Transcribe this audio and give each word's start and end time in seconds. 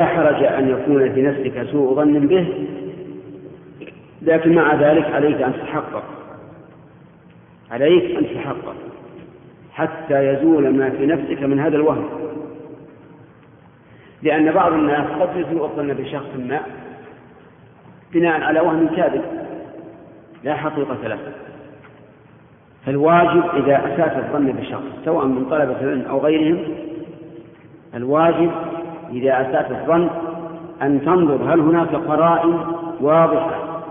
لا 0.00 0.06
حرج 0.06 0.44
أن 0.44 0.68
يكون 0.68 1.14
في 1.14 1.22
نفسك 1.22 1.70
سوء 1.72 1.94
ظن 1.94 2.26
به 2.26 2.66
لكن 4.22 4.54
مع 4.54 4.74
ذلك 4.74 5.04
عليك 5.04 5.42
أن 5.42 5.52
تتحقق. 5.52 6.02
عليك 7.70 8.16
أن 8.16 8.26
تتحقق. 8.26 8.74
حتى 9.72 10.28
يزول 10.28 10.76
ما 10.76 10.90
في 10.90 11.06
نفسك 11.06 11.42
من 11.42 11.60
هذا 11.60 11.76
الوهم. 11.76 12.08
لأن 14.22 14.52
بعض 14.52 14.72
الناس 14.72 15.06
قد 15.06 15.36
يسوء 15.36 15.64
الظن 15.64 15.94
بشخص 15.94 16.36
ما 16.38 16.60
بناء 18.12 18.40
على 18.40 18.60
وهم 18.60 18.88
كاذب. 18.96 19.22
لا 20.44 20.54
حقيقة 20.54 21.08
له. 21.08 21.18
فالواجب 22.86 23.44
إذا 23.54 23.76
أساس 23.76 24.24
الظن 24.24 24.52
بشخص 24.52 25.04
سواء 25.04 25.26
من 25.26 25.44
طلبة 25.44 25.80
العلم 25.80 26.02
أو 26.02 26.18
غيرهم 26.18 26.58
الواجب 27.94 28.50
إذا 29.12 29.40
أساس 29.40 29.70
الظن 29.70 30.08
أن 30.82 31.00
تنظر 31.04 31.54
هل 31.54 31.60
هناك 31.60 31.94
قرائن 31.94 32.58
واضحة 33.00 33.82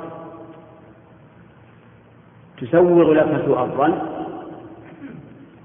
تسوغ 2.61 3.13
لك 3.13 3.41
سوء 3.45 3.61
الظن؟ 3.61 3.93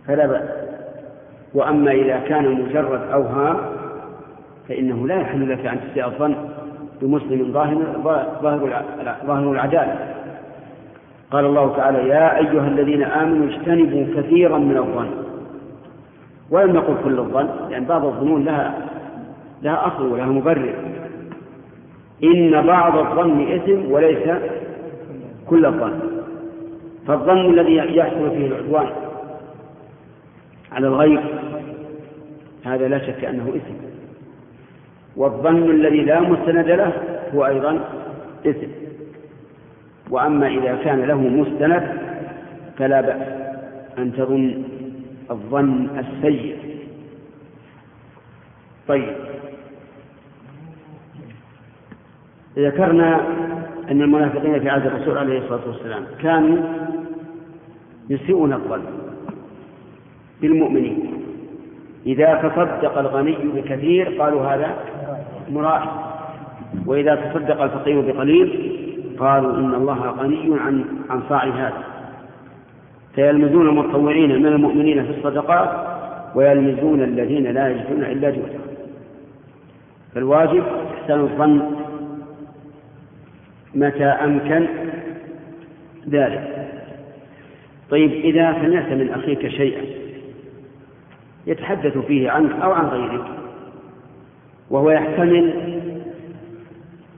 فلا 0.07 0.27
بأس. 0.27 0.48
وأما 1.55 1.91
إذا 1.91 2.19
كان 2.19 2.62
مجرد 2.62 3.01
أوهام 3.12 3.57
فإنه 4.69 5.07
لا 5.07 5.21
يحل 5.21 5.51
لك 5.51 5.66
أن 5.66 5.80
تسيء 5.91 6.05
الظن 6.05 6.35
بمسلم 7.02 7.52
ظاهر 7.52 7.79
ظاهر 9.27 9.52
العدالة. 9.52 10.15
قال 11.30 11.45
الله 11.45 11.77
تعالى 11.77 12.09
يا 12.09 12.37
أيها 12.38 12.69
الذين 12.69 13.02
آمنوا 13.02 13.46
اجتنبوا 13.46 14.23
كثيرا 14.23 14.59
من 14.59 14.77
الظن. 14.77 15.10
ولم 16.51 16.77
نقل 16.77 16.95
كل 17.05 17.19
الظن 17.19 17.48
لأن 17.71 17.85
بعض 17.85 18.05
الظنون 18.05 18.45
لها 18.45 18.74
لها 19.62 19.87
أصل 19.87 20.12
ولها 20.12 20.27
مبرر. 20.27 20.74
إن 22.24 22.66
بعض 22.66 22.98
الظن 22.98 23.52
إثم 23.52 23.93
وليس 23.93 24.29
كل 25.46 25.66
الظن. 25.66 26.01
فالظن 27.07 27.51
الذي 27.51 27.96
يحصل 27.96 28.30
فيه 28.30 28.46
العدوان 28.46 28.90
على 30.73 30.87
الغير 30.87 31.20
هذا 32.65 32.88
لا 32.88 32.98
شك 32.98 33.24
أنه 33.24 33.48
إثم 33.48 33.74
والظن 35.16 35.70
الذي 35.70 36.01
لا 36.01 36.20
مستند 36.20 36.66
له 36.70 36.92
هو 37.35 37.46
أيضا 37.46 37.80
إثم 38.46 38.68
وأما 40.10 40.46
إذا 40.48 40.79
كان 40.85 41.01
له 41.01 41.20
مستند 41.20 41.98
فلا 42.79 43.01
بأس 43.01 43.29
أن 43.98 44.13
تظن 44.13 44.63
الظن 45.30 45.88
السيء. 45.98 46.57
طيب. 48.88 49.29
ذكرنا 52.59 53.20
أن 53.90 54.02
المنافقين 54.02 54.60
في 54.60 54.68
عهد 54.68 54.87
الرسول 54.87 55.18
عليه 55.18 55.38
الصلاة 55.38 55.60
والسلام 55.66 56.02
كانوا 56.23 56.59
يسيئون 58.10 58.52
الظن 58.52 58.82
بالمؤمنين. 60.40 61.12
إذا 62.07 62.34
تصدق 62.34 62.98
الغني 62.98 63.37
بكثير 63.54 64.09
قالوا 64.22 64.42
هذا 64.42 64.76
مرائي. 65.50 65.88
وإذا 66.87 67.15
تصدق 67.15 67.62
الفقير 67.62 68.00
بقليل 68.00 68.76
قالوا 69.19 69.56
إن 69.56 69.75
الله 69.75 70.10
غني 70.10 70.60
عن 70.60 70.84
عن 71.10 71.22
صاع 71.28 71.44
هذا. 71.44 71.84
فيلمزون 73.14 73.69
المتطوعين 73.69 74.38
من 74.42 74.47
المؤمنين 74.47 75.04
في 75.04 75.10
الصدقات 75.10 75.70
ويلمزون 76.34 77.03
الذين 77.03 77.44
لا 77.47 77.69
يجدون 77.69 78.04
إلا 78.04 78.31
جهدهم 78.31 78.60
فالواجب 80.14 80.62
إحسان 80.94 81.20
الظن 81.20 81.62
متى 83.75 84.04
أمكن 84.04 84.66
ذلك. 86.09 86.69
طيب 87.91 88.12
إذا 88.12 88.53
سمعت 88.62 88.92
من 88.92 89.10
أخيك 89.10 89.48
شيئا 89.48 89.84
يتحدث 91.47 91.98
فيه 91.98 92.31
عنك 92.31 92.53
أو 92.62 92.72
عن 92.72 92.84
غيرك 92.84 93.25
وهو 94.70 94.91
يحتمل 94.91 95.54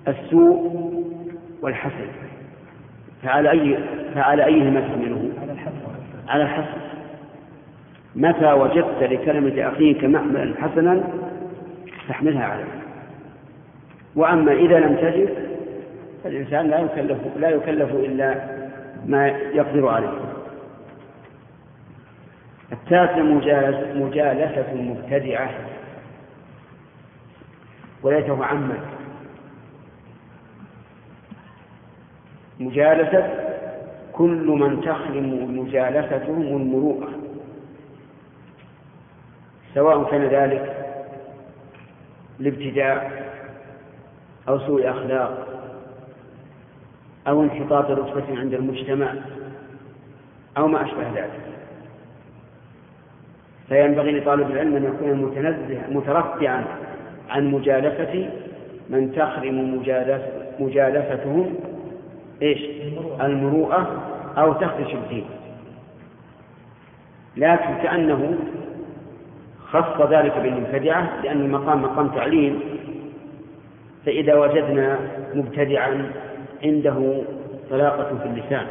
السوء 0.08 0.82
والحسن 1.62 2.08
فعلى 3.22 3.50
أي 3.50 3.78
فعلى 4.14 4.44
أيهما 4.44 4.80
تحمله؟ 4.80 5.30
على 5.38 5.52
الحسن 5.52 5.72
على 6.28 6.42
الحسن 6.42 6.80
متى 8.16 8.52
وجدت 8.52 9.02
لكلمة 9.02 9.68
أخيك 9.68 10.04
محملا 10.04 10.54
حسنا 10.60 11.04
فاحملها 12.08 12.44
عليه 12.44 12.64
وأما 14.16 14.52
إذا 14.52 14.80
لم 14.80 14.96
تجد 14.96 15.51
فالإنسان 16.24 16.70
لا 16.70 16.78
يكلف 16.80 17.18
لا 17.36 17.48
يكلف 17.48 17.90
إلا 17.94 18.34
ما 19.06 19.28
يقدر 19.28 19.88
عليه. 19.88 20.20
التاسع 22.72 23.22
مجالسة 23.94 24.74
مبتدعة. 24.74 25.50
وليته 28.02 28.44
عما. 28.44 28.78
مجالسة 32.60 33.30
كل 34.12 34.46
من 34.46 34.80
تخرم 34.80 35.58
مجالستهم 35.58 36.42
المروءة 36.42 37.08
سواء 39.74 40.10
كان 40.10 40.24
ذلك 40.24 40.76
الابتداء 42.40 43.22
أو 44.48 44.58
سوء 44.58 44.90
أخلاق. 44.90 45.48
أو 47.28 47.42
انحطاط 47.42 47.90
رتبة 47.90 48.38
عند 48.38 48.54
المجتمع 48.54 49.14
أو 50.56 50.68
ما 50.68 50.84
أشبه 50.84 51.10
ذلك. 51.14 51.40
فينبغي 53.68 54.20
لطالب 54.20 54.50
العلم 54.50 54.76
أن 54.76 54.84
يكون 54.84 55.14
متنزه 55.14 55.80
مترفعا 55.90 56.64
عن 57.30 57.46
مجالسة 57.50 58.30
من 58.90 59.12
تخرم 59.12 59.82
مجالستهم 60.58 61.54
إيش؟ 62.42 62.60
المروءة 63.20 64.02
أو 64.38 64.52
تخدش 64.52 64.94
الدين. 64.94 65.24
لكن 67.36 67.74
كأنه 67.82 68.38
خص 69.66 70.00
ذلك 70.10 70.36
بالمبتدعة 70.38 71.22
لأن 71.22 71.40
المقام 71.40 71.82
مقام 71.82 72.08
تعليم. 72.08 72.60
فإذا 74.06 74.34
وجدنا 74.34 74.98
مبتدعا 75.34 76.10
عنده 76.64 77.22
طلاقة 77.70 78.18
في 78.18 78.26
اللسان 78.26 78.66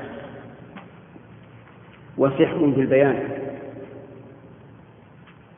وسحر 2.17 2.71
في 2.75 2.81
البيان 2.81 3.41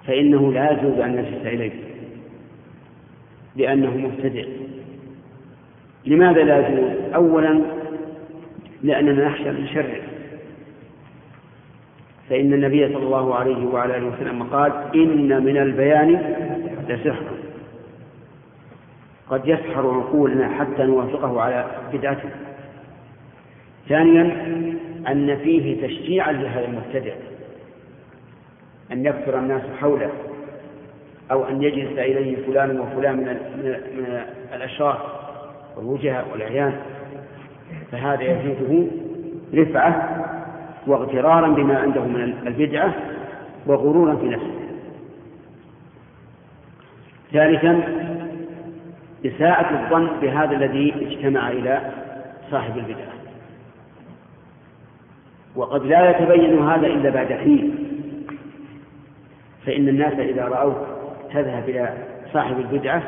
فإنه 0.07 0.53
لا 0.53 0.71
يجوز 0.71 0.99
أن 0.99 1.15
نجلس 1.15 1.45
إليه 1.45 1.71
لأنه 3.55 3.97
مبتدع. 3.97 4.43
لماذا 6.05 6.43
لا 6.43 6.67
يجوز؟ 6.67 7.13
أولا 7.13 7.61
لأننا 8.83 9.27
نخشى 9.27 9.51
من 9.51 9.67
شره. 9.67 10.01
فإن 12.29 12.53
النبي 12.53 12.93
صلى 12.93 13.03
الله 13.03 13.35
عليه 13.35 13.65
وعلى 13.65 13.97
آله 13.97 14.07
وسلم 14.07 14.43
قال 14.43 14.71
إن 14.95 15.45
من 15.45 15.57
البيان 15.57 16.35
لسحر. 16.89 17.32
قد 19.33 19.47
يسحر 19.47 19.89
عقولنا 19.89 20.49
حتى 20.49 20.83
نوافقه 20.83 21.41
على 21.41 21.65
بدعته. 21.93 22.29
ثانيا 23.89 24.23
أن 25.07 25.37
فيه 25.37 25.87
تشجيعا 25.87 26.31
لهذا 26.31 26.65
المبتدع. 26.65 27.13
أن 28.91 29.05
يكثر 29.05 29.39
الناس 29.39 29.61
حوله 29.81 30.09
أو 31.31 31.43
أن 31.45 31.63
يجلس 31.63 31.97
إليه 31.97 32.45
فلان 32.45 32.79
وفلان 32.79 33.17
من 33.17 33.25
من 33.97 34.21
الأشراف 34.53 34.97
والوجهاء 35.77 36.27
والأعيان. 36.31 36.73
فهذا 37.91 38.23
يزيده 38.23 38.87
رفعة 39.53 40.25
واغترارا 40.87 41.47
بما 41.47 41.77
عنده 41.77 42.01
من 42.01 42.33
البدعة 42.47 42.93
وغرورا 43.67 44.15
في 44.15 44.25
نفسه. 44.25 44.63
ثالثا 47.31 48.02
إساءة 49.25 49.83
الظن 49.83 50.09
بهذا 50.21 50.55
الذي 50.55 50.93
اجتمع 51.01 51.49
إلى 51.49 51.81
صاحب 52.51 52.77
البدعة. 52.77 53.13
وقد 55.55 55.85
لا 55.85 56.09
يتبين 56.09 56.67
هذا 56.67 56.87
إلا 56.87 57.09
بعد 57.09 57.33
حين. 57.33 57.75
فإن 59.65 59.89
الناس 59.89 60.13
إذا 60.13 60.45
رأوك 60.45 60.87
تذهب 61.33 61.69
إلى 61.69 61.93
صاحب 62.33 62.59
البدعة 62.59 63.03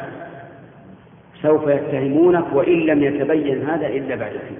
سوف 1.41 1.67
يتهمونك 1.67 2.45
وإن 2.53 2.79
لم 2.79 3.03
يتبين 3.03 3.69
هذا 3.69 3.88
إلا 3.88 4.15
بعد 4.15 4.31
حين. 4.31 4.57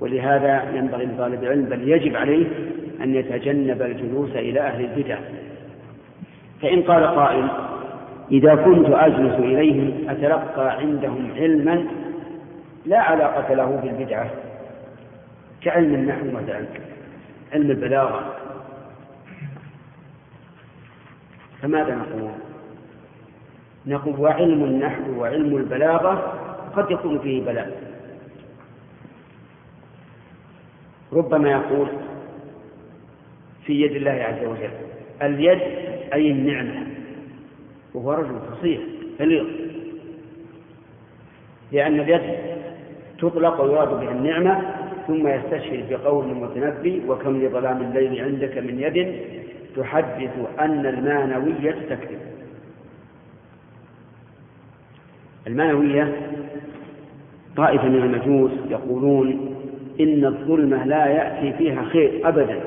ولهذا 0.00 0.62
ينبغي 0.74 1.06
لطالب 1.06 1.44
العلم 1.44 1.64
بل 1.64 1.88
يجب 1.88 2.16
عليه 2.16 2.46
أن 3.02 3.14
يتجنب 3.14 3.82
الجلوس 3.82 4.30
إلى 4.30 4.60
أهل 4.60 4.84
البدع. 4.84 5.18
فإن 6.62 6.82
قال 6.82 7.06
قائل 7.06 7.48
إذا 8.30 8.54
كنت 8.54 8.86
أجلس 8.90 9.34
إليهم 9.34 10.10
أتلقى 10.10 10.70
عندهم 10.70 11.32
علما 11.36 11.84
لا 12.86 13.00
علاقة 13.00 13.54
له 13.54 13.76
بالبدعة 13.76 14.30
كعلم 15.60 15.94
النحو 15.94 16.24
مثلا 16.24 16.64
علم 17.52 17.70
البلاغة. 17.70 18.34
فماذا 21.62 21.94
نقول؟ 21.94 22.30
نقول 23.86 24.20
وعلم 24.20 24.64
النحو 24.64 25.20
وعلم 25.20 25.56
البلاغة 25.56 26.34
قد 26.76 26.90
يكون 26.90 27.18
فيه 27.18 27.44
بلاء. 27.44 27.82
ربما 31.12 31.50
يقول 31.50 31.88
في 33.64 33.80
يد 33.82 33.92
الله 33.92 34.10
عز 34.10 34.46
وجل 34.46 34.70
اليد 35.22 35.60
أي 36.12 36.30
النعمة. 36.30 36.97
وهو 37.98 38.12
رجل 38.12 38.34
فصيح 38.50 38.80
بليغ. 39.20 39.44
لأن 41.72 42.00
اليد 42.00 42.38
تطلق 43.18 43.60
ويراد 43.60 43.88
بها 44.00 44.12
النعمة 44.12 44.62
ثم 45.06 45.28
يستشهد 45.28 45.84
بقول 45.90 46.30
المتنبي 46.30 47.02
وكم 47.08 47.42
لظلام 47.42 47.82
الليل 47.82 48.24
عندك 48.24 48.58
من 48.58 48.80
يد 48.80 49.20
تحدث 49.76 50.30
أن 50.60 50.86
المانوية 50.86 51.76
تكذب. 51.90 52.18
المانوية 55.46 56.16
طائفة 57.56 57.88
من 57.88 58.02
المجوس 58.02 58.52
يقولون 58.70 59.54
إن 60.00 60.24
الظلمة 60.24 60.84
لا 60.84 61.06
يأتي 61.06 61.52
فيها 61.58 61.84
خير 61.84 62.28
أبدا 62.28 62.60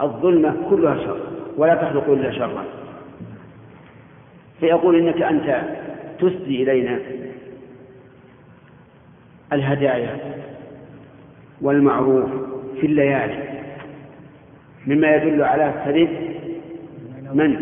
الظلمة 0.00 0.56
كلها 0.70 0.96
شر 1.04 1.20
ولا 1.56 1.74
تخلق 1.74 2.08
إلا 2.08 2.32
شرا. 2.32 2.81
فيقول 4.62 4.96
إنك 4.96 5.22
أنت 5.22 5.62
تسدي 6.18 6.62
إلينا 6.62 6.98
الهدايا 9.52 10.16
والمعروف 11.62 12.30
في 12.80 12.86
الليالي 12.86 13.64
مما 14.86 15.14
يدل 15.14 15.42
على 15.42 15.74
سرد 15.84 16.08
من؟ 17.34 17.56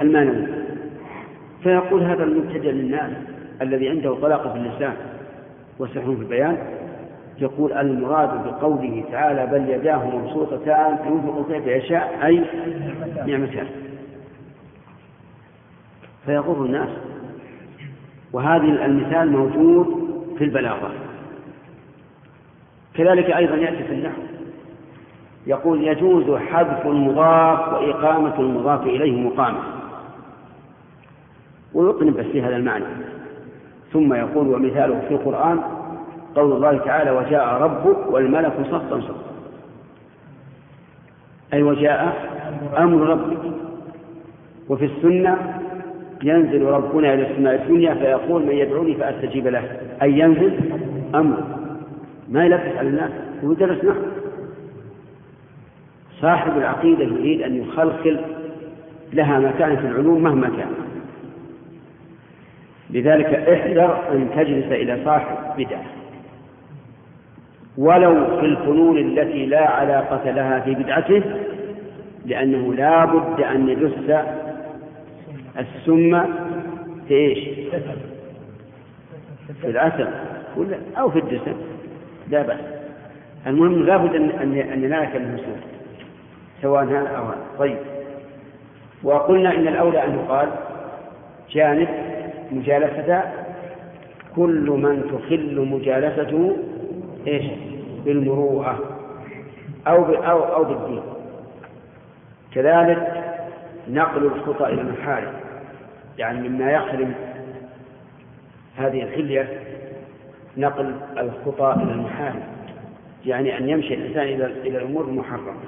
المانوي 0.00 0.46
فيقول 1.62 2.02
هذا 2.02 2.24
المبتدع 2.24 2.70
للناس 2.70 3.10
الذي 3.62 3.88
عنده 3.88 4.14
طلاقة 4.14 4.52
في 4.52 4.58
اللسان 4.58 4.94
وسحر 5.78 6.00
في 6.16 6.22
البيان 6.22 6.58
يقول 7.38 7.72
المراد 7.72 8.44
بقوله 8.44 9.04
تعالى 9.12 9.46
بل 9.46 9.70
يداه 9.70 10.16
مبسوطتان 10.16 10.98
ينفق 11.06 11.52
كيف 11.52 11.66
يشاء 11.66 12.18
أي 12.26 12.42
نعمتان. 13.26 13.66
فيغر 16.26 16.64
الناس 16.64 16.88
وهذا 18.32 18.62
المثال 18.64 19.32
موجود 19.32 19.86
في 20.38 20.44
البلاغة. 20.44 20.90
كذلك 22.94 23.30
أيضا 23.30 23.56
يأتي 23.56 23.84
في 23.84 23.92
النحو. 23.92 24.22
يقول 25.46 25.82
يجوز 25.82 26.38
حذف 26.38 26.86
المضاف 26.86 27.72
وإقامة 27.72 28.40
المضاف 28.40 28.82
إليه 28.82 29.20
مقامة 29.20 29.60
ويطنب 31.74 32.16
بس 32.16 32.36
هذا 32.36 32.56
المعنى. 32.56 32.84
ثم 33.92 34.14
يقول 34.14 34.48
ومثاله 34.48 35.00
في 35.08 35.14
القرآن 35.14 35.60
قول 36.36 36.52
الله 36.52 36.78
تعالى 36.78 37.10
وجاء 37.10 37.62
ربك 37.62 38.12
والملك 38.12 38.52
صفا 38.70 39.00
صفا 39.00 39.14
أي 41.52 41.62
وجاء 41.62 42.30
أمر 42.78 43.06
ربك. 43.06 43.38
وفي 44.68 44.84
السنة 44.84 45.59
ينزل 46.22 46.62
ربنا 46.62 47.14
إلى 47.14 47.30
السماء 47.30 47.54
الدنيا 47.54 47.94
فيقول 47.94 48.42
من 48.42 48.52
يدعوني 48.52 48.94
فأستجيب 48.94 49.46
له. 49.46 49.62
أي 50.02 50.18
ينزل 50.18 50.52
أمر 51.14 51.42
ما 52.28 52.44
يلبس 52.44 52.76
على 52.76 52.88
الناس. 52.88 53.10
هو 53.44 53.52
درس 53.52 53.84
نحو 53.84 54.00
صاحب 56.20 56.58
العقيدة 56.58 57.04
يريد 57.04 57.42
أن 57.42 57.56
يخلخل 57.56 58.20
لها 59.12 59.38
مكان 59.38 59.76
في 59.76 59.86
العلوم 59.86 60.22
مهما 60.22 60.46
كان. 60.46 60.70
لذلك 62.90 63.26
احذر 63.26 64.12
أن 64.12 64.28
تجلس 64.36 64.66
إلى 64.72 64.98
صاحب 65.04 65.36
بدعة. 65.58 65.84
ولو 67.78 68.14
في 68.40 68.46
الفنون 68.46 68.98
التي 68.98 69.46
لا 69.46 69.68
علاقة 69.70 70.30
لها 70.30 70.60
في 70.60 70.74
بدعته 70.74 71.22
لأنه 72.26 72.74
لا 72.74 73.04
بد 73.04 73.40
أن 73.40 73.68
يدس 73.68 73.92
السم 75.58 76.22
في 77.08 77.14
إيش؟ 77.14 77.38
في 79.60 79.66
العسل. 79.66 80.08
أو 80.98 81.10
في 81.10 81.18
الدسم 81.18 81.54
لا 82.30 82.42
بأس. 82.42 82.60
المهم 83.46 83.82
لا 83.82 83.96
بد 83.96 84.14
أن 84.14 84.30
أن 84.72 84.84
ينالك 84.84 85.16
المسلم. 85.16 85.60
سواء 86.62 86.84
هذا 86.84 87.08
أو 87.08 87.24
هذا. 87.24 87.44
طيب. 87.58 87.76
وقلنا 89.02 89.54
إن 89.54 89.68
الأولى 89.68 90.04
أن 90.04 90.14
يقال 90.14 90.48
جانب 91.50 91.88
مجالسة. 92.52 93.22
كل 94.36 94.70
من 94.70 95.02
تخل 95.12 95.60
مجالسته 95.70 96.56
إيش؟ 97.26 97.44
بالمروءة. 98.04 98.78
أو 99.86 100.04
أو 100.04 100.44
أو 100.44 100.64
بالدين. 100.64 101.02
كذلك 102.54 103.19
نقل 103.88 104.24
الخطى 104.24 104.66
إلى 104.66 104.80
المحارم. 104.80 105.32
يعني 106.18 106.48
مما 106.48 106.70
يحرم 106.70 107.14
هذه 108.76 109.02
الحلية 109.02 109.48
نقل 110.56 110.94
الخطى 111.18 111.82
إلى 111.82 111.92
المحارم. 111.92 112.42
يعني 113.26 113.58
أن 113.58 113.68
يمشي 113.68 113.94
الإنسان 113.94 114.22
إلى 114.22 114.46
إلى 114.46 114.78
الأمور 114.78 115.04
المحرمة. 115.04 115.60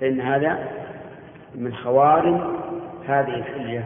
فإن 0.00 0.20
هذا 0.20 0.68
من 1.54 1.74
خوارم 1.74 2.56
هذه 3.06 3.34
الحلية 3.34 3.84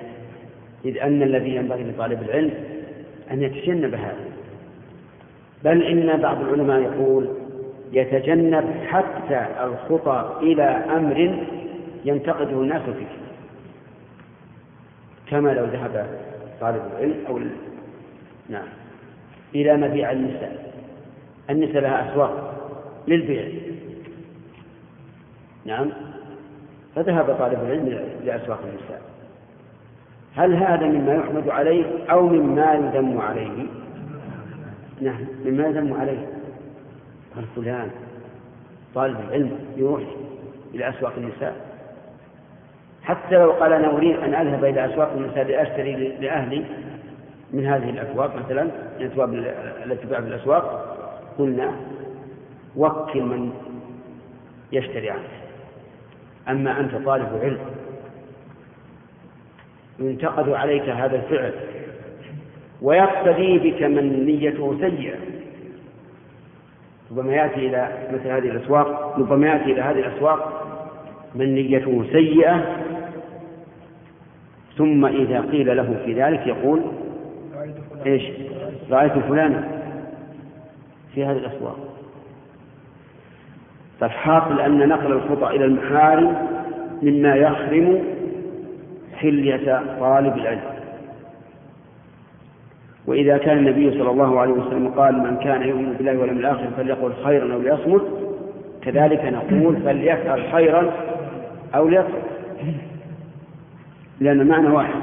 إذ 0.84 0.99
أن 0.99 1.22
الذي 1.22 1.56
ينبغي 1.56 1.84
لطالب 1.84 2.22
العلم 2.22 2.54
أن 3.31 3.43
يتجنب 3.43 3.94
هذا. 3.94 4.32
بل 5.64 5.82
إن 5.82 6.20
بعض 6.20 6.40
العلماء 6.40 6.81
يقول 6.81 7.28
يتجنب 7.93 8.64
حتى 8.87 9.12
الخطى 9.37 10.38
إلى 10.40 10.62
أمر 10.62 11.44
ينتقده 12.05 12.62
الناس 12.62 12.82
فيه. 12.82 13.06
كما 15.31 15.50
لو 15.50 15.64
ذهب 15.64 16.06
طالب 16.61 16.83
العلم 16.92 17.14
أو 17.28 17.40
نعم. 18.49 18.66
إلى 19.54 19.76
مبيع 19.76 20.12
النساء. 20.12 20.73
النساء 21.50 21.83
لها 21.83 22.12
أسواق 22.12 22.54
للبيع. 23.09 23.49
نعم. 25.64 25.90
فذهب 26.95 27.37
طالب 27.38 27.59
العلم 27.64 27.87
لأسواق 28.25 28.61
النساء. 28.64 29.02
هل 30.37 30.54
هذا 30.54 30.87
مما 30.87 31.14
يحمد 31.14 31.49
عليه 31.49 31.85
أو 32.11 32.28
مما 32.28 32.75
يذم 32.75 33.21
عليه؟ 33.21 33.66
نعم. 35.00 35.25
مما 35.45 35.66
يذم 35.66 35.95
عليه. 36.00 36.26
قال 37.37 37.45
فلان. 37.57 37.90
طالب 38.94 39.20
العلم 39.20 39.58
يروح 39.76 40.02
إلى 40.75 40.88
أسواق 40.88 41.12
النساء. 41.16 41.56
حتى 43.02 43.34
لو 43.34 43.50
قال 43.50 43.72
أنا 43.72 43.90
أريد 43.90 44.16
أن 44.16 44.34
أذهب 44.34 44.64
إلى 44.64 44.84
أسواق 44.87 45.12
النساء 45.12 45.44
لأشتري 45.44 46.08
لأهلي 46.20 46.64
من 47.52 47.66
هذه 47.66 47.90
الأسواق 47.90 48.37
مثلا 48.37 48.70
الأسواق 49.00 49.28
التي 49.87 50.06
تباع 50.06 50.20
في 50.20 50.26
الأسواق 50.26 50.96
قلنا 51.38 51.72
وكل 52.76 53.22
من 53.22 53.50
يشتري 54.72 55.11
عنه 55.11 55.28
أما 56.49 56.80
أنت 56.80 56.94
طالب 56.94 57.28
علم 57.42 57.58
ينتقد 59.99 60.49
عليك 60.49 60.88
هذا 60.88 61.16
الفعل 61.16 61.52
ويقتدي 62.82 63.58
بك 63.58 63.82
من 63.82 64.26
نيته 64.26 64.78
سيئة. 64.80 65.16
ربما 67.16 67.33
يأتي 67.35 67.66
إلى 67.66 67.88
مثل 68.12 68.28
هذه 68.28 68.49
الأسواق 68.57 69.19
ربما 69.19 69.47
يأتي 69.47 69.73
إلى 69.73 69.81
هذه 69.83 69.99
الأسواق 69.99 70.62
من 71.35 71.54
نيته 71.54 72.04
سيئة 72.12 72.64
ثم 74.78 75.07
إذا 75.07 75.40
قيل 75.40 75.76
له 75.76 76.02
في 76.04 76.23
ذلك 76.23 76.47
يقول 76.47 76.83
إيش؟ 78.07 78.23
رأيت 78.90 79.12
فلانا 79.12 79.69
في 81.14 81.25
هذه 81.25 81.37
الأسواق. 81.37 81.76
فالحاصل 84.00 84.61
أن 84.61 84.88
نقل 84.88 85.12
الخطأ 85.12 85.50
إلى 85.50 85.64
المحارم 85.64 86.37
مما 87.02 87.35
يخرم 87.35 88.02
حلية 89.14 89.83
طالب 90.00 90.37
العلم. 90.37 90.72
وإذا 93.06 93.38
كان 93.38 93.59
النبي 93.59 93.90
صلى 93.90 94.11
الله 94.11 94.40
عليه 94.40 94.52
وسلم 94.52 94.88
قال 94.88 95.18
من 95.18 95.37
كان 95.37 95.62
يؤمن 95.62 95.92
بالله 95.92 96.18
واليوم 96.18 96.38
الآخر 96.38 96.66
فليقل 96.76 97.12
خيرا 97.25 97.54
أو 97.54 97.61
ليصمت 97.61 98.02
كذلك 98.82 99.25
نقول 99.25 99.76
فليفعل 99.76 100.52
خيرا 100.52 100.92
أو 101.75 101.88
ليصمت. 101.88 102.23
لأن 104.21 104.40
المعنى 104.40 104.68
واحد. 104.68 105.00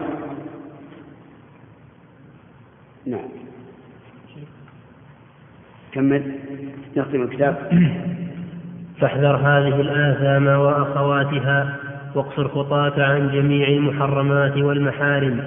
نعم. 3.05 3.29
كمل. 5.91 6.31
نختم 6.97 7.21
الكتاب. 7.21 7.55
فاحذر 8.99 9.35
هذه 9.35 9.81
الآثام 9.81 10.47
وأخواتها 10.47 11.75
واقصر 12.15 12.47
خطاك 12.47 12.99
عن 12.99 13.29
جميع 13.31 13.67
المحرمات 13.67 14.57
والمحارم. 14.57 15.43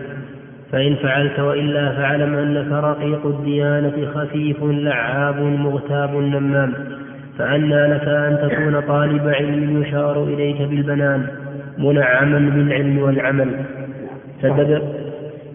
فإن 0.72 0.96
فعلت 0.96 1.38
وإلا 1.40 1.92
فاعلم 1.92 2.34
أنك 2.34 2.72
رقيق 2.72 3.26
الديانة 3.26 4.12
خفيف 4.14 4.56
لعاب 4.62 5.40
مغتاب 5.40 6.14
نمام 6.14 6.74
فأنى 7.38 7.86
لك 7.86 8.08
أن 8.08 8.48
تكون 8.50 8.80
طالب 8.80 9.28
علم 9.28 9.82
يشار 9.82 10.24
إليك 10.24 10.62
بالبنان 10.62 11.26
منعما 11.78 12.38
بالعلم 12.38 12.98
والعمل. 12.98 13.64
سدد 14.42 14.82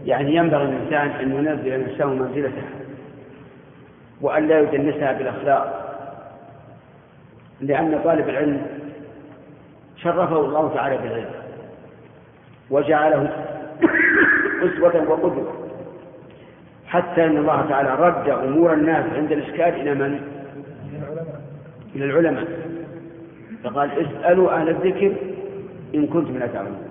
يعني 0.06 0.36
ينبغي 0.36 0.64
الإنسان 0.64 1.10
أن 1.10 1.32
ينزل 1.32 1.84
نفسه 1.84 2.06
منزلته 2.14 2.64
وأن 4.22 4.48
لا 4.48 4.60
يدنسها 4.60 5.12
بالأخلاق 5.14 5.84
لأن 7.62 8.00
طالب 8.04 8.30
العلم 8.30 8.62
شرفه 9.98 10.40
الله 10.40 10.74
تعالى 10.76 10.98
بالعلم 10.98 11.30
وجعله 12.70 13.30
أسوة 14.64 15.10
وقدوة 15.10 15.54
حتى 16.88 17.26
أن 17.26 17.38
الله 17.38 17.66
تعالى 17.70 17.96
رد 17.96 18.30
أمور 18.30 18.74
الناس 18.74 19.06
عند 19.14 19.32
الإشكال 19.32 19.82
إلى 19.82 19.94
من؟ 19.94 20.20
إلى 21.96 22.06
العلماء. 22.06 22.48
فقال 23.64 23.90
اسألوا 23.92 24.62
أهل 24.62 24.70
الذكر 24.70 25.14
إن 25.96 26.08
كنتم 26.08 26.38
لا 26.38 26.48
تعلمون. 26.48 26.88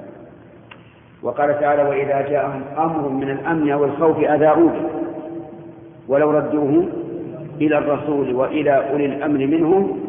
وقال 1.23 1.61
تعالى 1.61 1.83
وإذا 1.83 2.29
جاءهم 2.31 2.63
أمر 2.79 3.09
من 3.09 3.31
الأمن 3.31 3.71
أو 3.71 3.85
الخوف 3.85 4.19
أذاعوه. 4.19 4.91
ولو 6.09 6.31
ردوه 6.31 6.89
إلى 7.61 7.79
الرسول 7.79 8.35
وإلى 8.35 8.91
أولي 8.91 9.07
الأمر 9.07 9.47
منهم 9.47 10.01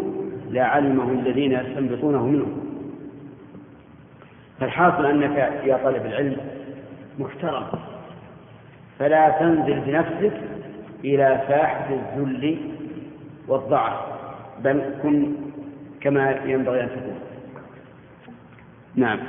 لعلمه 0.52 1.12
الذين 1.12 1.52
يستنبطونه 1.52 2.26
منهم. 2.26 2.60
فالحاصل 4.60 5.06
أنك 5.06 5.38
يا 5.66 5.80
طالب 5.84 6.06
العلم 6.06 6.38
محترم. 7.20 7.64
فلا 9.00 9.30
تنزل 9.40 9.80
بنفسك 9.80 10.34
إلى 11.06 11.42
ساحة 11.48 11.88
الذل 11.94 12.58
والضعف 13.48 13.94
بل 14.64 14.82
كن 15.04 15.26
كما 16.02 16.36
ينبغي 16.46 16.84
أن 16.84 16.88
تكون. 16.88 17.20
نعم. 18.96 19.20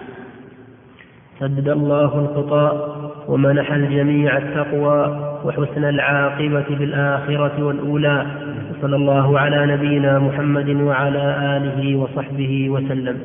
سدد 1.40 1.68
الله 1.68 2.18
الخطى 2.18 2.95
ومنح 3.28 3.73
الجميع 3.73 4.37
التقوى 4.37 5.00
وحسن 5.45 5.85
العاقبة 5.85 6.64
بالآخرة 6.71 7.64
والأولى 7.64 8.26
وصلى 8.71 8.97
الله 8.97 9.38
على 9.38 9.66
نبينا 9.66 10.18
محمد 10.18 10.68
وعلى 10.68 11.57
آله 11.57 11.97
وصحبه 11.97 12.71
وسلم. 12.71 13.18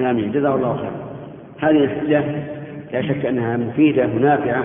آمين 0.00 0.32
جزاه 0.32 0.54
الله 0.54 0.76
خيرا. 0.76 1.04
هذه 1.70 1.84
الحجة 1.84 2.24
لا 2.94 3.02
شك 3.02 3.26
أنها 3.26 3.56
مفيدة 3.56 4.06
ونافعة 4.06 4.64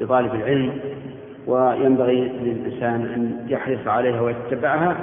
لطالب 0.00 0.34
العلم 0.34 0.72
وينبغي 1.46 2.32
للإنسان 2.42 3.00
أن 3.14 3.46
يحرص 3.48 3.86
عليها 3.86 4.20
ويتبعها 4.20 4.96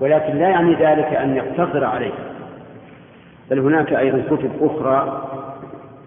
ولكن 0.00 0.38
لا 0.38 0.48
يعني 0.48 0.70
ذلك 0.70 1.06
أن 1.06 1.36
يقتصر 1.36 1.84
عليها. 1.84 2.18
بل 3.50 3.58
هناك 3.58 3.92
أيضا 3.92 4.22
كتب 4.36 4.50
أخرى 4.60 5.28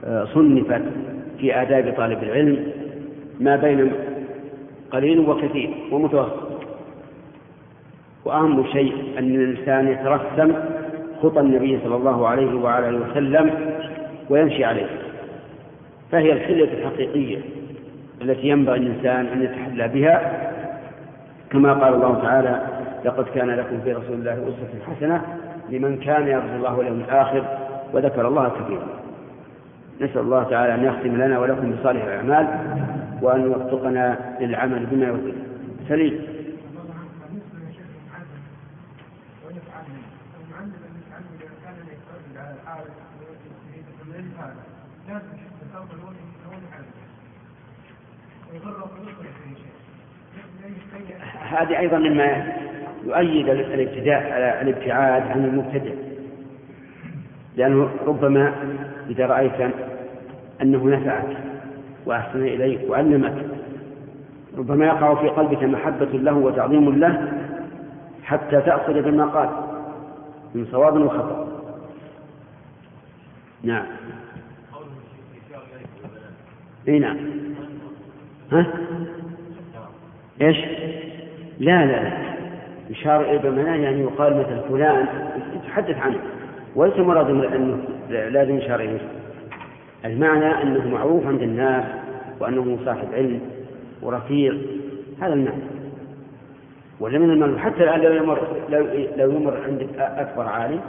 آه، 0.06 0.26
صنفت 0.26 0.82
في 1.40 1.62
آداب 1.62 1.94
طالب 1.98 2.24
العلم 2.24 2.68
ما 3.40 3.56
بين 3.56 3.92
قليل 4.92 5.20
وكثير 5.20 5.70
ومتوسط. 5.92 6.48
وأهم 8.26 8.66
شيء 8.66 8.94
أن 9.18 9.36
الإنسان 9.36 9.88
يترسم 9.88 10.54
خطى 11.22 11.40
النبي 11.40 11.80
صلى 11.84 11.96
الله 11.96 12.28
عليه 12.28 12.56
وعلى 12.56 12.98
وسلم 12.98 13.52
ويمشي 14.30 14.66
عليه. 14.66 15.07
فهي 16.12 16.34
الحلة 16.34 16.64
الحقيقية 16.74 17.38
التي 18.22 18.48
ينبغي 18.48 18.78
الإنسان 18.78 19.26
أن 19.26 19.44
يتحلى 19.44 19.88
بها. 19.88 20.52
كما 21.50 21.74
قال 21.74 21.94
الله 21.94 22.22
تعالى 22.22 22.62
لقد 23.06 23.26
كان 23.36 23.50
لكم 23.50 23.80
في 23.84 23.94
رسول 23.94 24.14
الله 24.14 24.34
أسوة 24.34 24.96
حسنة 24.96 25.22
لمن 25.70 25.98
كان 25.98 26.28
يرجو 26.28 26.56
الله 26.56 26.78
واليوم 26.78 27.00
الآخر 27.00 27.44
وذكر 27.94 28.28
الله 28.28 28.50
كثيرا. 28.50 28.88
نسأل 30.02 30.22
الله 30.22 30.44
تعالى 30.44 30.76
أن 30.76 30.84
يختم 30.84 31.16
لنا 31.22 31.40
ولكم 31.40 31.72
بصالح 31.72 32.04
الأعمال 32.04 32.48
وأن 33.22 33.42
يوفقنا 33.42 34.18
للعمل 34.42 34.86
بما 34.92 35.06
يرضيه 35.06 35.34
سليم. 35.90 36.37
هذه 51.50 51.80
أيضا 51.80 51.98
مما 51.98 52.54
يؤيد 53.06 53.50
الابتداء 53.50 54.32
على 54.32 54.62
الابتعاد 54.62 55.24
عن 55.28 55.46
المبتدع. 55.46 55.92
لأنه 57.56 57.90
ربما 58.06 58.54
إذا 59.10 59.26
رأيت 59.26 59.72
أنه 60.62 60.90
نفعك 60.90 61.38
وأحسن 62.06 62.42
إليك 62.42 62.90
وعلمك 62.90 63.46
ربما 64.58 64.86
يقع 64.86 65.16
في 65.16 65.28
قلبك 65.30 65.64
محبة 65.64 66.06
له 66.06 66.34
وتعظيم 66.34 66.96
له 67.00 67.34
حتى 68.24 68.62
تأخذ 68.62 69.02
بما 69.02 69.26
قال 69.26 69.50
من 70.56 70.66
صواب 70.72 70.96
وخطأ. 71.02 71.48
نعم. 73.64 73.86
إي 76.88 77.00
نعم. 77.00 77.18
ها؟ 78.52 78.66
إيش؟ 80.42 80.58
لا 81.60 81.86
لا. 81.86 82.12
إشارة 82.92 83.32
إلى 83.32 83.38
بمنان 83.38 83.82
يعني 83.82 84.02
يقال 84.02 84.38
مثل 84.38 84.70
فلان. 84.70 85.06
يتحدث 85.56 85.98
عنه. 85.98 86.20
وليس 86.76 86.98
مراد 86.98 87.30
أنه 87.30 87.78
لازم 88.10 88.58
يشار 88.58 88.80
إليه 88.80 89.00
المعنى 90.06 90.64
أنه 90.64 90.88
معروف 90.88 91.28
عند 91.28 91.42
الناس 91.42 91.84
وأنه 92.40 92.78
صاحب 92.86 93.08
علم 93.14 93.42
ورفيق. 94.02 94.58
هذا 95.22 95.34
المعنى. 95.34 95.64
ولا 97.00 97.20
من 97.20 97.32
المعنى. 97.32 97.60
حتى 97.60 97.84
الآن 97.84 98.02
لو 98.02 98.14
يمر 98.14 98.48
لو, 98.70 98.88
لو 99.18 99.32
يمر 99.32 99.64
عندك 99.66 100.00
أكبر 100.00 100.44
عالم 100.44 100.82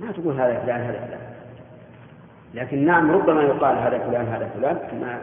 ما 0.00 0.12
تقول 0.12 0.34
هذا 0.34 0.60
فلان 0.64 0.80
هذا 0.80 1.06
فلان. 1.06 1.20
لكن 2.54 2.84
نعم 2.84 3.10
ربما 3.10 3.42
يقال 3.42 3.76
هذا 3.76 3.98
فلان 3.98 4.26
هذا 4.26 4.50
فلان 4.56 5.18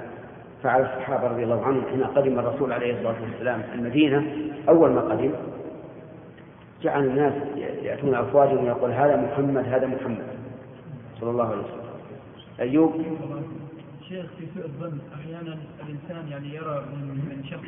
فعل 0.63 0.81
الصحابة 0.81 1.27
رضي 1.27 1.43
الله 1.43 1.65
عنهم 1.65 1.83
حين 1.91 2.03
قدم 2.03 2.39
الرسول 2.39 2.73
عليه 2.73 2.93
الصلاة 2.93 3.21
والسلام 3.21 3.63
المدينة 3.73 4.25
أول 4.69 4.91
ما 4.91 5.01
قدم 5.01 5.31
جعل 6.83 7.03
الناس 7.05 7.33
يأتون 7.83 8.15
أفواجا 8.15 8.59
ويقول 8.59 8.91
هذا 8.91 9.15
محمد 9.15 9.65
هذا 9.65 9.87
محمد 9.87 10.27
صلى 11.19 11.29
الله 11.29 11.47
عليه 11.47 11.61
وسلم. 11.61 11.83
أيوب؟ 12.59 12.93
شيخ 14.09 14.25
في 14.39 14.45
سوء 14.55 14.65
الظن 14.65 14.99
أحيانا 15.15 15.57
الإنسان 15.83 16.31
يعني 16.31 16.55
يرى 16.55 16.85
من 16.91 17.43
شخص 17.51 17.63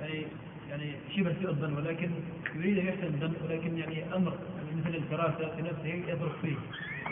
يعني 0.00 0.26
يعني 0.70 0.92
شبه 1.16 1.34
سوء 1.42 1.50
الظن 1.50 1.76
ولكن 1.76 2.10
يريد 2.56 2.78
أن 2.78 2.86
يحسن 2.86 3.04
الظن 3.04 3.32
ولكن 3.44 3.78
يعني 3.78 4.14
أمر 4.16 4.32
مثل 4.76 4.94
الفراسة 4.94 5.56
في 5.56 5.62
نفسه 5.62 6.10
يضرب 6.12 6.32
فيه 6.42 6.56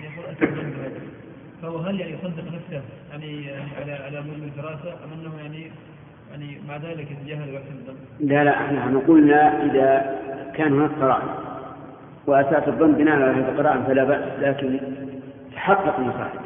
يقول 0.05 0.25
أسوء 0.25 0.49
الظن 0.49 0.71
بهذا 0.71 1.01
فهو 1.63 1.79
هل 1.79 2.01
يعني 2.01 2.13
يصدق 2.13 2.45
نفسه 2.45 2.83
يعني, 3.11 3.45
يعني 3.45 3.71
على 3.81 3.93
على 3.93 4.21
مول 4.21 4.35
الدراسة 4.35 4.93
أم 5.05 5.13
أنه 5.13 5.41
يعني 5.43 5.71
يعني 6.31 6.59
مع 6.69 6.77
ذلك 6.77 7.11
يتجاهل 7.11 7.51
ويحسن 7.51 7.73
الظن؟ 7.73 7.95
لا 8.21 8.45
لا 8.45 8.73
نحن 8.73 8.99
قلنا 8.99 9.65
إذا 9.65 10.17
كان 10.57 10.73
هناك 10.73 10.91
قرائن 11.01 11.29
وأساس 12.27 12.69
الظن 12.69 12.93
بناء 12.93 13.15
على 13.15 13.25
هذه 13.25 13.49
القرائن 13.49 13.85
فلا 13.85 14.05
بأس 14.05 14.41
لكن 14.41 14.81
تحقق 15.55 16.01
مصاحبه 16.01 16.41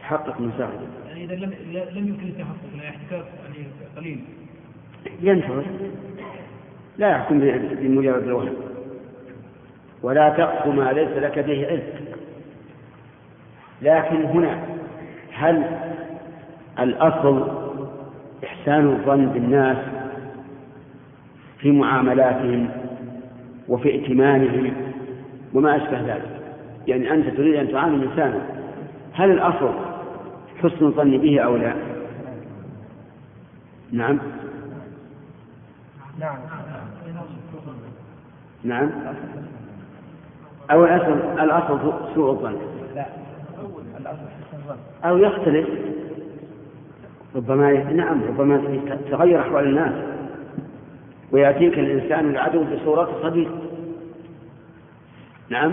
تحقق 0.00 0.40
مصاحبه 0.40 0.86
يعني 1.08 1.24
إذا 1.24 1.34
لم 1.34 1.54
لم 1.72 2.08
يمكن 2.08 2.26
التحقق 2.26 2.76
لا 2.76 2.88
احتكاك 2.88 3.24
يعني 3.42 3.66
قليل. 3.96 4.24
ينتظر. 5.22 5.64
لا 6.98 7.10
يحكم 7.10 7.38
بمجرد 7.40 8.22
الوهم. 8.22 8.54
ولا 10.02 10.28
تقف 10.28 10.66
ما 10.66 10.92
ليس 10.92 11.08
لك 11.08 11.38
به 11.38 11.66
علم. 11.66 12.11
لكن 13.82 14.24
هنا 14.24 14.58
هل 15.32 15.64
الأصل 16.78 17.48
إحسان 18.44 18.88
الظن 18.88 19.26
بالناس 19.26 19.76
في 21.58 21.72
معاملاتهم 21.72 22.68
وفي 23.68 23.88
ائتمانهم 23.90 24.72
وما 25.54 25.76
أشبه 25.76 26.00
ذلك؟ 26.00 26.40
يعني 26.86 27.14
أنت 27.14 27.36
تريد 27.36 27.54
أن 27.54 27.72
تعامل 27.72 28.02
إنسانا 28.02 28.40
هل 29.12 29.30
الأصل 29.30 29.74
حسن 30.62 30.86
الظن 30.86 31.18
به 31.18 31.40
أو 31.40 31.56
لا؟ 31.56 31.74
نعم. 33.92 34.18
نعم. 36.18 36.36
نعم. 38.64 38.90
أو 40.70 40.84
الأصل 40.84 41.40
الأصل 41.40 41.92
سوء 42.14 42.30
الظن؟ 42.30 42.56
لا. 42.94 43.21
أو 45.04 45.18
يختلف. 45.18 45.68
ربما 47.36 47.70
ي- 47.70 47.84
نعم 47.84 48.22
ربما 48.24 48.80
تغير 49.10 49.40
أحوال 49.40 49.64
الناس. 49.64 49.92
ويأتيك 51.32 51.78
الإنسان 51.78 52.30
العدو 52.30 52.64
بصورة 52.64 53.18
صديق. 53.22 53.50
نعم 55.48 55.72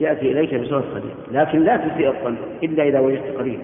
يأتي 0.00 0.32
إليك 0.32 0.54
بصورة 0.54 0.84
صديق. 0.94 1.16
لكن 1.32 1.58
لا 1.64 1.76
تسيء 1.76 2.08
الظن 2.08 2.36
إلا 2.62 2.82
إذا 2.88 3.00
وجدت 3.00 3.36
قريب. 3.38 3.60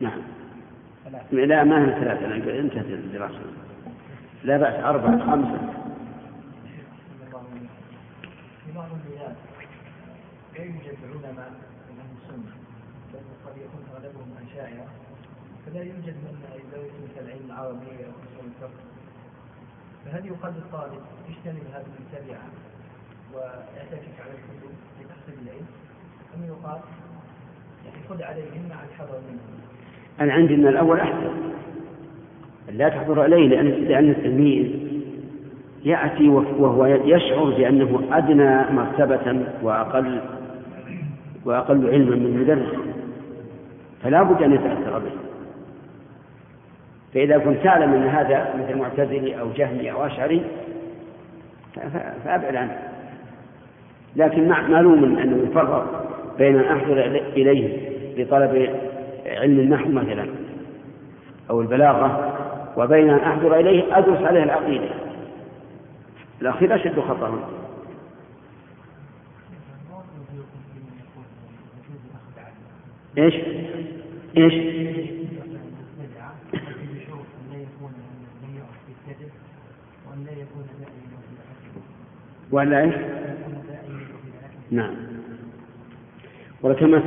نعم. 0.00 0.18
لا 1.32 1.64
ما 1.64 1.88
هي 1.88 2.00
ثلاثة؟ 2.00 2.60
انتهت 2.60 2.84
الدراسة 2.86 3.40
لا 4.44 4.56
بأس 4.56 4.84
أربعة 4.84 5.30
خمسة 5.30 5.58
في 8.66 8.72
بعض 8.74 8.86
البلاد 8.92 9.34
لا 10.54 10.64
يوجد 10.64 10.98
علماء 11.12 11.50
من 11.88 11.96
أهل 12.00 12.12
السنة 12.22 12.52
بل 13.12 13.20
قد 13.46 13.56
يكون 13.56 13.82
أغلبهم 13.94 14.30
أشاعرة. 14.46 14.86
فلا 15.66 15.82
يوجد 15.82 16.16
من 16.24 16.34
يدرس 16.54 16.92
مثل 17.04 17.26
العلم 17.26 17.46
العربي 17.46 18.04
أو 18.06 18.10
اصول 18.10 18.46
الفقه. 18.46 18.82
فهل 20.04 20.26
يقال 20.26 20.52
للطالب 20.54 21.00
اجتنب 21.28 21.62
هذه 21.74 21.86
المتبعه 21.98 22.48
واعتكف 23.34 24.20
على 24.20 24.30
الكتب 24.30 24.70
لتحصيل 25.00 25.34
العلم 25.44 25.66
أم 26.34 26.44
يقال 26.44 26.80
يعني 27.84 28.08
خذ 28.08 28.22
عليهم 28.22 28.68
مع 28.70 28.84
الحذر 28.84 29.20
منهم 29.28 29.60
أنا 30.20 30.32
عندي 30.32 30.54
أن 30.54 30.66
الأول 30.66 31.00
أحسن. 31.00 31.52
لا 32.68 32.88
تحضر 32.88 33.20
عليه 33.20 33.48
لأن 33.48 33.66
لأن 33.66 34.10
التلميذ 34.10 34.92
يأتي 35.84 36.28
وهو 36.28 36.86
يشعر 36.86 37.44
بأنه 37.44 38.08
أدنى 38.12 38.70
مرتبة 38.70 39.46
وأقل 39.62 40.20
وأقل 41.44 41.88
علما 41.90 42.16
من 42.16 42.26
المدرس 42.26 42.78
فلا 44.02 44.22
بد 44.22 44.42
أن 44.42 44.52
يتأثر 44.52 44.98
به. 44.98 45.10
فإذا 47.14 47.38
كنت 47.38 47.64
تعلم 47.64 47.92
أن 47.92 48.02
هذا 48.02 48.54
مثل 48.58 48.78
معتزلي 48.78 49.40
أو 49.40 49.48
جهمي 49.56 49.92
أو 49.92 50.06
أشعري 50.06 50.42
فأبعد 52.24 52.56
عنه. 52.56 52.78
لكن 54.16 54.48
مع- 54.48 54.68
معلوم 54.68 55.04
أنه 55.18 55.46
يفرق 55.50 56.08
بين 56.38 56.56
أن 56.58 56.76
أحضر 56.76 56.98
إليه 57.36 57.78
لطلب 58.18 58.70
علم 59.26 59.58
النحو 59.60 59.88
مثلا 59.88 60.26
أو 61.50 61.60
البلاغة 61.60 62.32
وبين 62.76 63.10
أن 63.10 63.18
أحضر 63.18 63.60
إليه 63.60 63.98
أدرس 63.98 64.22
عليه 64.22 64.42
العقيدة. 64.42 64.88
الأخير 66.42 66.74
أشد 66.74 67.00
خطرا 67.00 67.38
يكون 80.32 80.64
دائما 80.78 81.18
ولا 82.50 82.80
إيش؟ 82.80 82.94
نعم. 84.70 84.94
ولكما 86.62 86.98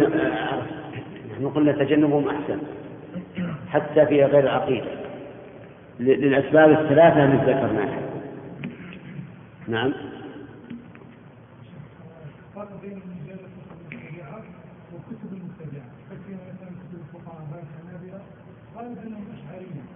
نحن 1.31 1.49
قلنا 1.49 1.71
تجنبهم 1.71 2.29
أحسن. 2.29 2.59
حتى 3.69 4.05
في 4.05 4.23
غير 4.23 4.39
العقيدة 4.39 4.87
ل- 5.99 6.03
للأسباب 6.03 6.71
الثلاثة 6.71 7.23
التي 7.25 7.51
ذكرناها. 7.51 7.99
نعم. 9.67 9.93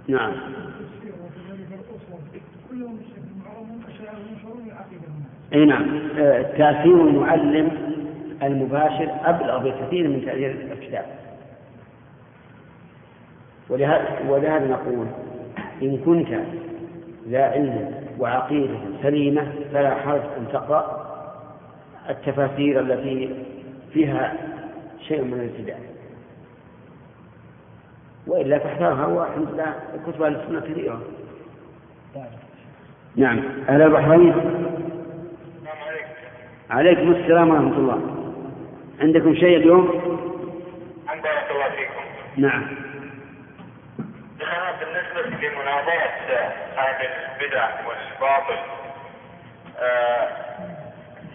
هنا 0.09 0.29
أي 5.53 5.65
نعم. 5.65 6.09
آه، 6.17 6.41
تأثير 6.41 7.07
المعلم 7.07 7.71
المباشر 8.43 9.11
أبلغ 9.25 9.57
بكثير 9.57 10.07
من 10.07 10.25
تأثير 10.25 10.51
الكتاب. 10.71 11.05
ولهذا, 13.69 14.67
نقول 14.67 15.07
إن 15.81 15.97
كنت 15.97 16.27
ذا 17.27 17.43
علم 17.43 17.93
وعقيدة 18.19 18.77
سليمة 19.03 19.47
فلا 19.73 19.95
حرج 19.95 20.21
أن 20.37 20.47
تقرأ 20.53 21.09
التفاسير 22.09 22.79
التي 22.79 23.35
فيها 23.93 24.33
شيء 25.07 25.23
من 25.23 25.33
الابتداع 25.33 25.77
وإلا 28.29 28.59
فاحذرها 28.59 29.05
والحمد 29.05 29.49
لله 29.53 29.73
كتب 30.07 30.23
أهل 30.23 30.35
السنة 30.35 30.59
كثيرة. 30.59 31.01
نعم. 33.15 33.43
أهل 33.69 33.81
البحرين؟ 33.81 34.33
عليكم 36.69 37.11
السلام 37.11 37.49
ورحمة 37.49 37.77
الله. 37.77 38.01
عندكم 39.01 39.35
شيء 39.35 39.57
اليوم؟ 39.57 39.87
عند 41.07 41.25
الله 41.51 41.69
فيكم. 41.69 42.01
نعم. 42.37 42.89
بالنسبة 44.79 45.47
لمناظرة 45.47 46.53
أهل 46.77 47.05
البدع 47.05 47.69
والباطل 47.87 48.59
آه، 49.79 50.27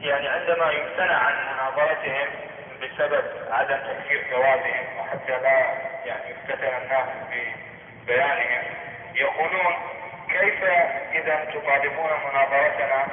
يعني 0.03 0.29
عندما 0.29 0.71
يمتنع 0.71 1.15
عن 1.15 1.35
مناظرتهم 1.55 2.29
بسبب 2.85 3.25
عدم 3.51 3.77
تكفير 3.77 4.25
جوابهم 4.31 4.85
وحتى 5.01 5.33
لا 5.43 5.59
يعني 6.07 6.31
يفتتن 6.31 6.73
الناس 6.85 7.09
ببيانهم 8.07 8.65
يقولون 9.15 9.75
كيف 10.29 10.65
إذا 11.13 11.45
تطالبون 11.45 12.11
مناظرتنا؟ 12.25 13.05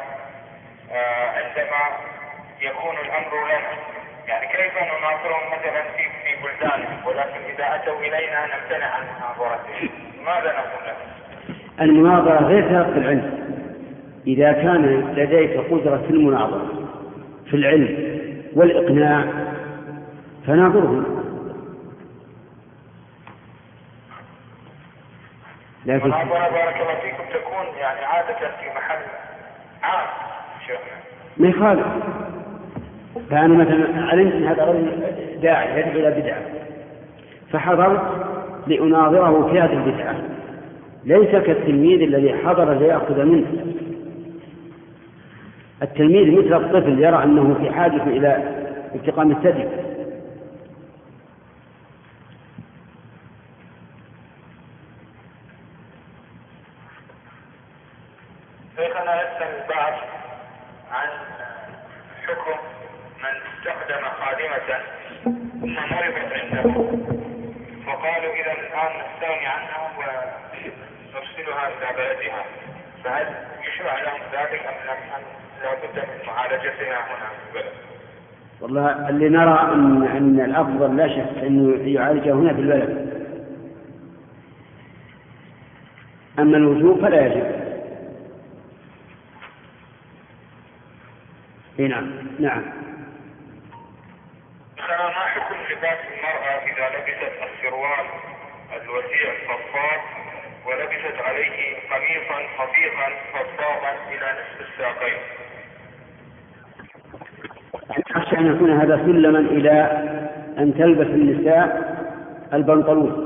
آه، 0.91 1.29
عندما 1.29 1.84
يكون 2.62 2.95
الأمر 3.05 3.45
لنا. 3.45 3.71
يعني 4.27 4.47
كيف 4.47 4.73
نناظرهم 4.77 5.47
مثلا 5.47 5.81
في 5.84 6.03
في 6.03 6.43
بلدانهم 6.43 7.05
ولكن 7.05 7.53
إذا 7.55 7.75
أتوا 7.75 7.99
إلينا 7.99 8.45
نمتنع 8.45 8.86
عن 8.86 9.03
مناظرتهم؟ 9.03 9.89
ماذا 10.25 10.51
نقول 10.51 10.86
لهم؟ 10.86 11.12
المناظرة 11.81 12.45
غير 12.47 12.62
تلقي 12.63 12.99
العلم. 12.99 13.41
إذا 14.27 14.51
كان 14.51 15.13
لديك 15.15 15.57
قدرة 15.71 15.97
في 15.97 16.10
المناظرة 16.10 16.89
في 17.49 17.53
العلم 17.53 18.21
والإقناع 18.55 19.50
فناظرهم. 20.47 21.21
لكن 25.86 26.10
بارك 26.10 26.75
الله 26.82 26.95
فيكم 27.01 27.23
تكون 27.34 27.80
يعني 27.80 28.06
عادة 28.06 28.38
في 28.38 28.69
محل 28.75 28.99
عام 29.84 30.08
شيخنا. 30.67 31.01
ما 31.38 31.47
يخالف 31.47 31.88
فأنا 33.30 33.54
مثلا 33.54 34.10
علمت 34.12 34.34
أن 34.34 34.47
هذا 34.47 34.65
رجل 34.65 35.04
داعي 35.41 35.80
يدعو 35.80 35.99
إلى 35.99 36.21
بدعة. 36.21 36.41
فحضرت 37.51 38.01
لأناظره 38.67 39.49
في 39.51 39.60
هذه 39.60 39.73
البدعة. 39.73 40.15
ليس 41.04 41.30
كالتلميذ 41.30 42.01
الذي 42.01 42.34
حضر 42.45 42.73
ليأخذ 42.73 43.25
منه. 43.25 43.65
التلميذ 45.82 46.39
مثل 46.39 46.63
الطفل 46.63 46.99
يرى 46.99 47.23
أنه 47.23 47.54
في 47.54 47.71
حاجة 47.71 48.04
إلى 48.04 48.43
التقام 48.95 49.32
الثدي 49.32 49.67
والله 78.62 79.10
اللي 79.10 79.30
نرى 79.30 79.74
أن, 79.74 80.04
أن 80.04 80.39
الأفضل 80.39 80.97
لا 80.97 81.08
شك 81.08 81.43
أنه 81.43 81.88
يعالجه 81.89 82.34
هنا 82.34 82.54
في 82.54 82.60
البلد. 82.60 83.12
أما 86.39 86.58
الوجوب 86.58 87.02
فلا 87.02 87.26
يجب. 87.26 87.62
إي 91.80 91.88
نعم. 91.88 92.12
نعم. 92.39 92.63
ما 94.89 95.28
حكم 95.28 95.56
لباس 95.56 96.00
المرأة 96.13 96.54
إذا 96.65 96.89
لبست 96.97 97.34
السروال 97.43 98.06
الوسيع 98.82 99.32
الفضفاض 99.32 100.02
ولبست 100.65 101.21
عليه 101.21 101.76
قميصا 101.91 102.39
خفيفا 102.58 103.10
فضفاضا 103.34 103.91
إلى 104.10 104.38
نصف 104.39 104.62
الساقين؟ 104.69 105.17
أخشى 108.15 108.38
أن 108.38 108.45
يكون 108.45 108.71
هذا 108.71 108.97
سلما 108.97 109.39
إلى 109.39 109.71
أن 110.58 110.73
تلبس 110.73 111.08
النساء 111.08 111.91
البنطلون. 112.54 113.25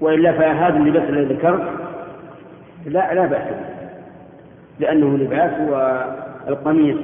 وإلا 0.00 0.32
فهذا 0.32 0.76
اللباس 0.76 1.02
الذي 1.08 1.34
ذكرت 1.34 1.62
لا 2.86 3.14
لا 3.14 3.26
بأس 3.26 3.54
لأنه 4.80 5.16
لباس 5.16 5.52
والقميص 5.68 6.96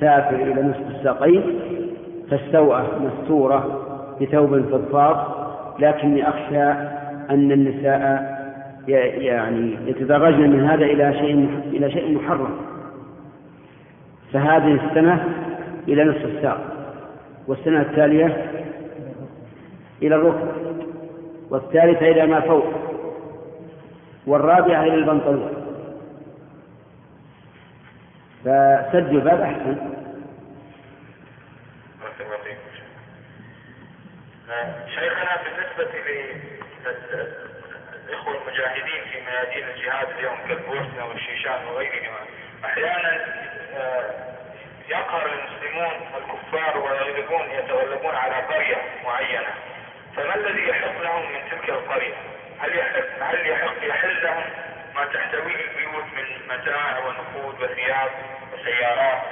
سافر 0.00 0.36
إلى 0.36 0.62
نصف 0.62 0.96
الساقين 0.96 1.42
فالسوءة 2.30 2.86
مستورة 3.00 3.82
بثوب 4.20 4.60
فضفاض 4.60 5.36
لكني 5.78 6.28
أخشى 6.28 6.70
أن 7.30 7.52
النساء 7.52 8.36
يعني 8.88 9.76
يتدرجن 9.86 10.50
من 10.50 10.64
هذا 10.64 10.84
إلى 10.84 11.12
شيء 11.12 11.48
إلى 11.72 11.90
شيء 11.90 12.14
محرم. 12.14 12.50
فهذه 14.32 14.74
السنة 14.74 15.24
إلى 15.88 16.04
نصف 16.04 16.24
الساق 16.24 16.60
والسنة 17.46 17.80
التالية 17.80 18.52
إلى 20.02 20.14
الركب 20.14 20.48
والثالثة 21.50 22.06
إلى 22.08 22.26
ما 22.26 22.40
فوق 22.40 22.64
والرابعة 24.26 24.82
إلى 24.82 24.94
البنطلون. 24.94 25.52
فسد 28.44 29.08
الباب 29.10 29.40
أحسن. 29.40 29.96
شيخنا 34.94 35.36
بالنسبة 35.42 35.98
للإخوة 38.08 38.34
المجاهدين 38.42 39.02
في 39.12 39.20
ميادين 39.26 39.64
الجهاد 39.74 40.08
اليوم 40.18 40.36
كالبوسنة 40.48 41.06
والشيشان 41.08 41.64
وغيرهما 41.66 42.18
أحيانا 42.64 43.24
يقهر 44.88 45.26
المسلمون 45.26 45.94
الكفار 46.18 46.78
ويغلبون 46.78 47.44
يتغلبون 47.58 48.14
على 48.14 48.34
قرية 48.34 48.76
معينة. 49.04 49.52
فما 50.16 50.34
الذي 50.34 50.68
يحق 50.68 51.02
لهم 51.02 51.22
من 51.22 51.40
تلك 51.50 51.70
القرية؟ 51.70 52.14
هل 52.58 52.70
يحق 52.78 53.30
هل 53.30 53.46
يحق 53.46 53.86
يحل 53.88 54.22
لهم 54.22 54.44
ما 54.94 55.04
تحتويه 55.04 55.42
البيوت 55.42 56.04
من 56.16 56.54
متاع 56.54 56.98
ونقود 56.98 57.54
وثياب 57.54 58.08
وسيارات؟ 58.54 59.22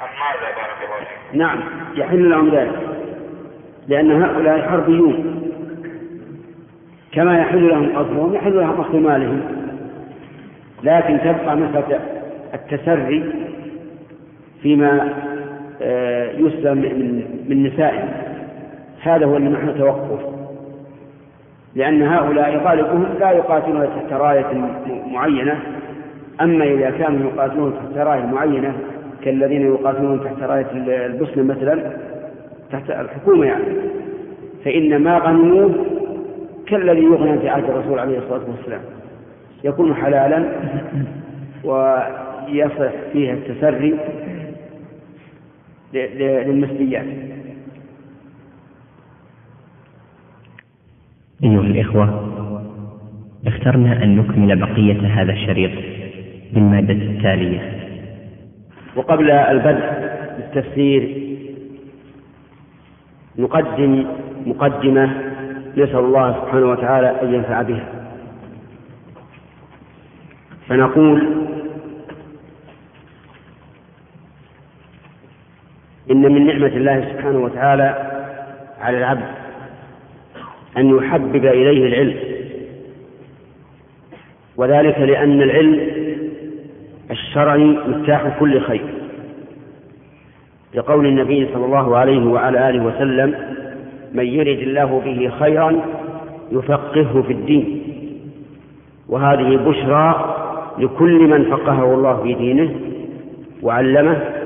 أم 0.00 0.08
ماذا 0.20 0.54
بارك 0.56 0.78
الله 0.84 0.98
فيكم؟ 0.98 1.38
نعم 1.38 1.60
يحل 1.94 2.30
لهم 2.30 2.54
ذلك. 2.54 2.78
لأن 3.88 4.22
هؤلاء 4.22 4.68
حربيون. 4.68 5.36
كما 7.12 7.40
يحل 7.40 7.68
لهم 7.68 7.98
قصرهم 7.98 8.34
يحل 8.34 8.56
لهم 8.56 8.80
أخذ 8.80 8.96
مالهم. 8.96 9.60
لكن 10.82 11.20
تبقى 11.20 11.56
مسألة 11.56 12.00
التسري 12.54 13.50
فيما 14.62 15.14
آه، 15.82 16.30
يسلم 16.32 16.78
من 16.78 17.24
من 17.48 17.72
هذا 19.02 19.26
هو 19.26 19.38
نحن 19.38 19.78
توقف 19.78 20.20
لأن 21.74 22.02
هؤلاء 22.02 22.56
غالبهم 22.56 23.06
لا 23.20 23.30
يقاتلون 23.30 23.86
تحت 23.86 24.12
راية 24.12 24.70
معينة. 25.06 25.58
أما 26.40 26.64
إذا 26.64 26.90
كانوا 26.90 27.30
يقاتلون 27.30 27.72
تحت 27.72 28.06
راية 28.06 28.26
معينة 28.26 28.72
كالذين 29.24 29.66
يقاتلون 29.66 30.24
تحت 30.24 30.42
راية 30.42 30.66
البوسنة 31.06 31.42
مثلا 31.42 31.92
تحت 32.72 32.90
الحكومة 32.90 33.46
يعني 33.46 33.64
فإن 34.64 34.96
ما 34.96 35.18
غنموه 35.18 35.74
كالذي 36.66 37.02
يغنى 37.02 37.38
في 37.38 37.48
عهد 37.48 37.64
الرسول 37.64 37.98
عليه 37.98 38.18
الصلاة 38.18 38.40
والسلام. 38.50 38.80
يكون 39.64 39.94
حلالا 39.94 40.44
ويصح 41.64 42.92
فيها 43.12 43.32
التسري. 43.32 43.98
للمسليات 45.92 47.06
أيها 51.44 51.60
الإخوة 51.60 52.30
اخترنا 53.46 54.04
أن 54.04 54.16
نكمل 54.16 54.56
بقية 54.56 55.00
هذا 55.00 55.32
الشريط 55.32 55.70
بالمادة 56.52 56.92
التالية. 56.92 57.60
وقبل 58.96 59.30
البدء 59.30 59.84
بالتفسير 60.36 61.30
نقدم 63.38 64.06
مقدمة 64.46 65.30
نسأل 65.76 65.98
الله 65.98 66.32
سبحانه 66.32 66.66
وتعالى 66.66 67.22
أن 67.22 67.34
ينفع 67.34 67.62
بها. 67.62 67.88
فنقول 70.68 71.46
إن 76.10 76.22
من 76.32 76.46
نعمة 76.46 76.66
الله 76.66 77.08
سبحانه 77.12 77.38
وتعالى 77.38 78.10
على 78.80 78.98
العبد 78.98 79.28
أن 80.76 80.96
يحبب 80.96 81.46
إليه 81.46 81.86
العلم. 81.86 82.16
وذلك 84.56 84.98
لأن 84.98 85.42
العلم 85.42 85.80
الشرعي 87.10 87.64
مفتاح 87.64 88.38
كل 88.38 88.60
خير. 88.60 88.84
لقول 90.74 91.06
النبي 91.06 91.48
صلى 91.54 91.64
الله 91.64 91.96
عليه 91.96 92.26
وعلى 92.26 92.68
آله 92.70 92.84
وسلم 92.84 93.34
من 94.12 94.26
يرد 94.26 94.58
الله 94.58 95.02
به 95.04 95.30
خيرا 95.38 95.80
يفقهه 96.52 97.22
في 97.22 97.32
الدين 97.32 97.82
وهذه 99.08 99.56
بشرى 99.56 100.36
لكل 100.78 101.28
من 101.28 101.44
فقهه 101.44 101.94
الله 101.94 102.22
في 102.22 102.34
دينه 102.34 102.70
وعلمه 103.62 104.39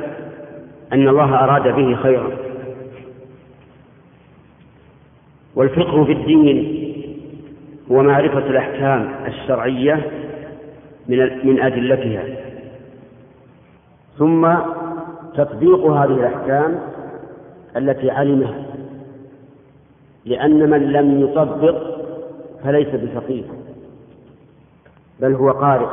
أن 0.95 1.09
الله 1.09 1.45
أراد 1.45 1.63
به 1.77 1.97
خيرا. 1.97 2.31
والفقه 5.57 6.05
في 6.05 6.13
الدين 6.13 6.85
هو 7.91 8.03
معرفة 8.03 8.39
الأحكام 8.39 9.15
الشرعية 9.27 10.11
من 11.09 11.47
من 11.47 11.61
أدلتها. 11.61 12.25
ثم 14.19 14.55
تطبيق 15.35 15.87
هذه 15.87 16.15
الأحكام 16.15 16.81
التي 17.77 18.11
علمها. 18.11 18.65
لأن 20.25 20.71
من 20.71 20.93
لم 20.93 21.21
يطبق 21.21 21.83
فليس 22.65 22.89
بفقيه 22.89 23.45
بل 25.21 25.35
هو 25.35 25.51
قارئ. 25.51 25.89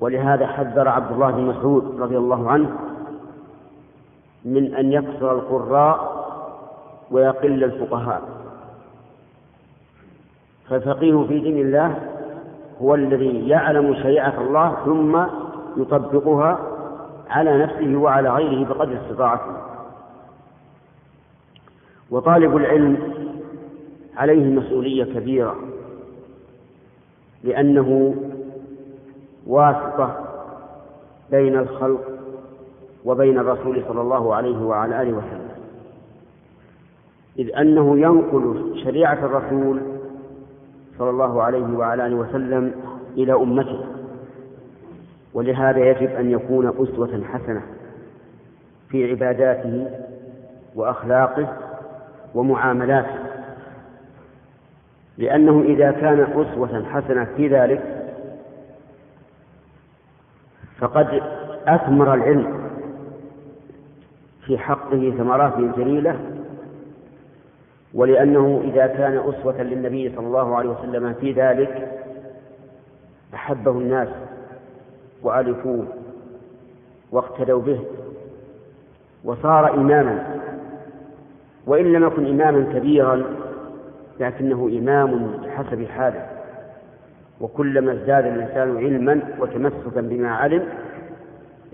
ولهذا 0.00 0.46
حذر 0.46 0.88
عبد 0.88 1.12
الله 1.12 1.30
بن 1.30 1.42
مسعود 1.42 2.00
رضي 2.00 2.16
الله 2.16 2.50
عنه 2.50 2.70
من 4.46 4.74
أن 4.74 4.92
يكثر 4.92 5.32
القراء 5.32 6.16
ويقل 7.10 7.64
الفقهاء. 7.64 8.22
فالفقيه 10.68 11.24
في 11.28 11.38
دين 11.38 11.58
الله 11.58 11.94
هو 12.82 12.94
الذي 12.94 13.48
يعلم 13.48 13.94
شريعة 13.94 14.40
الله 14.40 14.76
ثم 14.84 15.18
يطبقها 15.82 16.58
على 17.30 17.58
نفسه 17.58 17.96
وعلى 17.96 18.30
غيره 18.30 18.68
بقدر 18.68 18.98
استطاعته. 19.04 19.56
وطالب 22.10 22.56
العلم 22.56 22.98
عليه 24.16 24.44
مسؤولية 24.44 25.04
كبيرة 25.04 25.56
لأنه 27.44 28.14
واسطة 29.46 30.16
بين 31.30 31.58
الخلق 31.58 32.00
وبين 33.06 33.38
الرسول 33.38 33.82
صلى 33.88 34.00
الله 34.00 34.34
عليه 34.34 34.58
وعلى 34.58 35.02
آله 35.02 35.12
وسلم. 35.12 35.48
إذ 37.38 37.56
أنه 37.56 37.98
ينقل 37.98 38.74
شريعة 38.84 39.24
الرسول 39.24 39.80
صلى 40.98 41.10
الله 41.10 41.42
عليه 41.42 41.78
وعلى 41.78 42.06
آله 42.06 42.16
وسلم 42.16 42.72
إلى 43.16 43.32
أمته 43.32 43.80
ولهذا 45.34 45.78
يجب 45.78 46.10
أن 46.10 46.30
يكون 46.30 46.68
أسوة 46.68 47.22
حسنة 47.24 47.62
في 48.88 49.10
عباداته 49.10 49.90
وأخلاقه 50.74 51.48
ومعاملاته 52.34 53.14
لأنه 55.18 55.62
إذا 55.62 55.90
كان 55.90 56.20
أسوة 56.20 56.84
حسنة 56.84 57.24
في 57.36 57.48
ذلك 57.48 57.82
فقد 60.78 61.22
أثمر 61.66 62.14
العلم 62.14 62.65
في 64.46 64.58
حقه 64.58 65.14
ثمرات 65.18 65.58
جليلة 65.78 66.20
ولأنه 67.94 68.60
إذا 68.64 68.86
كان 68.86 69.18
أسوة 69.18 69.62
للنبي 69.62 70.12
صلى 70.16 70.26
الله 70.26 70.56
عليه 70.56 70.68
وسلم 70.70 71.12
في 71.14 71.32
ذلك 71.32 72.02
أحبه 73.34 73.70
الناس 73.70 74.08
وألفوه 75.22 75.86
واقتدوا 77.12 77.60
به 77.62 77.80
وصار 79.24 79.74
إماما 79.74 80.40
وإن 81.66 81.92
لم 81.92 82.04
يكن 82.06 82.26
إماما 82.26 82.72
كبيرا 82.78 83.24
لكنه 84.20 84.70
إمام 84.78 85.30
بحسب 85.44 85.84
حاله 85.86 86.26
وكلما 87.40 87.92
ازداد 87.92 88.26
الإنسان 88.26 88.76
علما 88.76 89.20
وتمسكا 89.40 90.00
بما 90.00 90.30
علم 90.30 90.62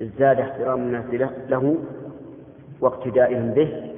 ازداد 0.02 0.40
احترام 0.40 0.80
الناس 0.80 1.04
له 1.48 1.76
واقتدائهم 2.82 3.50
به 3.50 3.92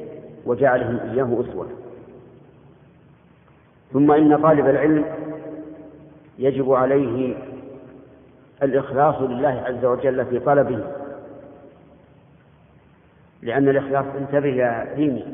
وجعلهم 0.47 0.99
إياه 1.11 1.41
أسوة. 1.41 1.67
ثم 3.93 4.13
إن 4.13 4.43
طالب 4.43 4.67
العلم 4.69 5.05
يجب 6.39 6.73
عليه 6.73 7.35
الإخلاص 8.63 9.21
لله 9.21 9.63
عز 9.67 9.85
وجل 9.85 10.27
في 10.27 10.39
طلبه 10.39 10.85
لأن 13.43 13.69
الإخلاص 13.69 14.05
انتبه 14.17 14.49
يا 14.49 14.95
ديني 14.95 15.25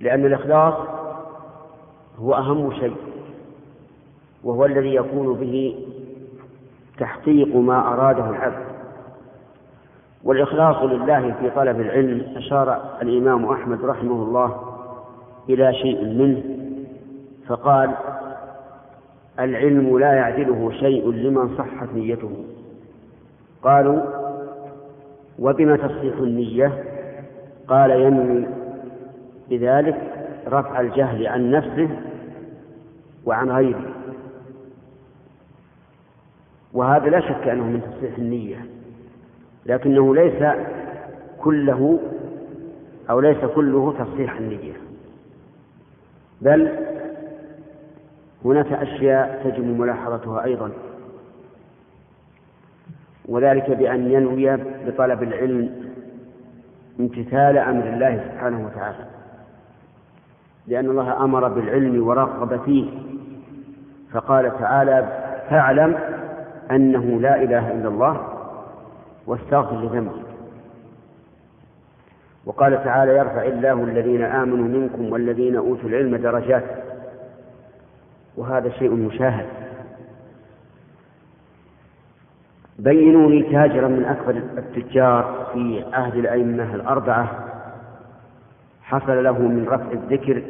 لأن 0.00 0.26
الإخلاص 0.26 0.74
هو 2.18 2.34
أهم 2.34 2.72
شيء 2.72 2.96
وهو 4.44 4.64
الذي 4.64 4.94
يكون 4.94 5.34
به 5.34 5.86
تحقيق 6.98 7.56
ما 7.56 7.92
أراده 7.92 8.30
العبد. 8.30 8.71
والإخلاص 10.24 10.82
لله 10.82 11.34
في 11.40 11.50
طلب 11.50 11.80
العلم 11.80 12.26
أشار 12.36 12.80
الإمام 13.02 13.44
أحمد 13.44 13.84
رحمه 13.84 14.22
الله 14.22 14.60
إلى 15.48 15.74
شيء 15.74 16.04
منه 16.04 16.42
فقال 17.46 17.90
العلم 19.40 19.98
لا 19.98 20.12
يعدله 20.12 20.72
شيء 20.72 21.10
لمن 21.10 21.56
صحت 21.58 21.88
نيته. 21.94 22.44
قالوا 23.62 24.02
وبما 25.38 25.76
تصحيح 25.76 26.16
النية؟ 26.18 26.84
قال 27.68 27.90
ينوي 27.90 28.46
بذلك 29.50 30.28
رفع 30.48 30.80
الجهل 30.80 31.26
عن 31.26 31.50
نفسه 31.50 31.88
وعن 33.26 33.50
غيره. 33.50 33.92
وهذا 36.72 37.08
لا 37.08 37.20
شك 37.20 37.48
أنه 37.48 37.64
من 37.64 37.80
تصحيح 37.82 38.18
النية. 38.18 38.66
لكنه 39.66 40.14
ليس 40.14 40.42
كله 41.38 42.00
أو 43.10 43.20
ليس 43.20 43.44
كله 43.54 43.92
تصحيح 43.98 44.36
النية. 44.36 44.72
بل 46.40 46.72
هناك 48.44 48.72
أشياء 48.72 49.40
تجب 49.44 49.80
ملاحظتها 49.80 50.44
أيضا 50.44 50.70
وذلك 53.28 53.70
بأن 53.70 54.10
ينوي 54.12 54.56
بطلب 54.56 55.22
العلم 55.22 55.70
امتثال 57.00 57.58
أمر 57.58 57.84
الله 57.88 58.28
سبحانه 58.32 58.66
وتعالى 58.66 59.04
لأن 60.66 60.90
الله 60.90 61.24
أمر 61.24 61.48
بالعلم 61.48 62.06
ورغب 62.08 62.60
فيه 62.64 62.90
فقال 64.12 64.58
تعالى 64.58 65.08
فاعلم 65.50 65.98
أنه 66.70 67.20
لا 67.20 67.42
إله 67.42 67.70
إلا 67.72 67.88
الله 67.88 68.31
واستغفر 69.26 69.80
لذنبك. 69.80 70.26
وقال 72.44 72.84
تعالى 72.84 73.16
يرفع 73.16 73.42
الله 73.42 73.84
الذين 73.84 74.22
آمنوا 74.22 74.80
منكم 74.80 75.12
والذين 75.12 75.56
أوتوا 75.56 75.88
العلم 75.88 76.16
درجات. 76.16 76.64
وهذا 78.36 78.70
شيء 78.70 78.90
مشاهد. 78.90 79.46
بينوا 82.78 83.30
لي 83.30 83.42
تاجرا 83.42 83.88
من 83.88 84.04
أكبر 84.04 84.42
التجار 84.58 85.50
في 85.52 85.84
عهد 85.92 86.14
الأئمة 86.14 86.74
الأربعة. 86.74 87.48
حصل 88.82 89.24
له 89.24 89.38
من 89.38 89.68
رفع 89.68 89.90
الذكر 89.92 90.42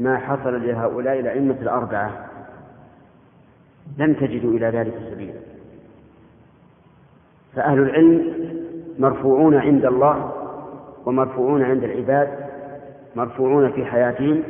ما 0.00 0.18
حصل 0.18 0.66
لهؤلاء 0.66 1.20
الأئمة 1.20 1.56
الأربعة. 1.62 2.26
لم 3.98 4.14
تجدوا 4.14 4.50
إلى 4.50 4.66
ذلك 4.66 4.94
سبيلا. 5.10 5.49
فأهل 7.56 7.78
العلم 7.78 8.34
مرفوعون 8.98 9.54
عند 9.54 9.84
الله 9.84 10.32
ومرفوعون 11.06 11.62
عند 11.62 11.84
العباد 11.84 12.28
مرفوعون 13.16 13.70
في 13.70 13.84
حياتهم 13.84 14.42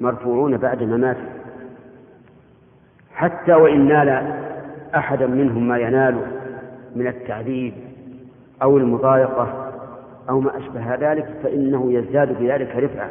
مرفوعون 0.00 0.56
بعد 0.56 0.82
مماتهم. 0.82 1.34
حتى 3.14 3.52
وإن 3.52 3.88
نال 3.88 4.34
أحدا 4.94 5.26
منهم 5.26 5.68
ما 5.68 5.78
ينال 5.78 6.16
من 6.96 7.06
التعذيب 7.06 7.74
أو 8.62 8.78
المضايقة 8.78 9.72
أو 10.28 10.40
ما 10.40 10.58
أشبه 10.58 10.94
ذلك 10.94 11.28
فإنه 11.42 11.92
يزداد 11.92 12.38
بذلك 12.40 12.76
رفعة. 12.76 13.08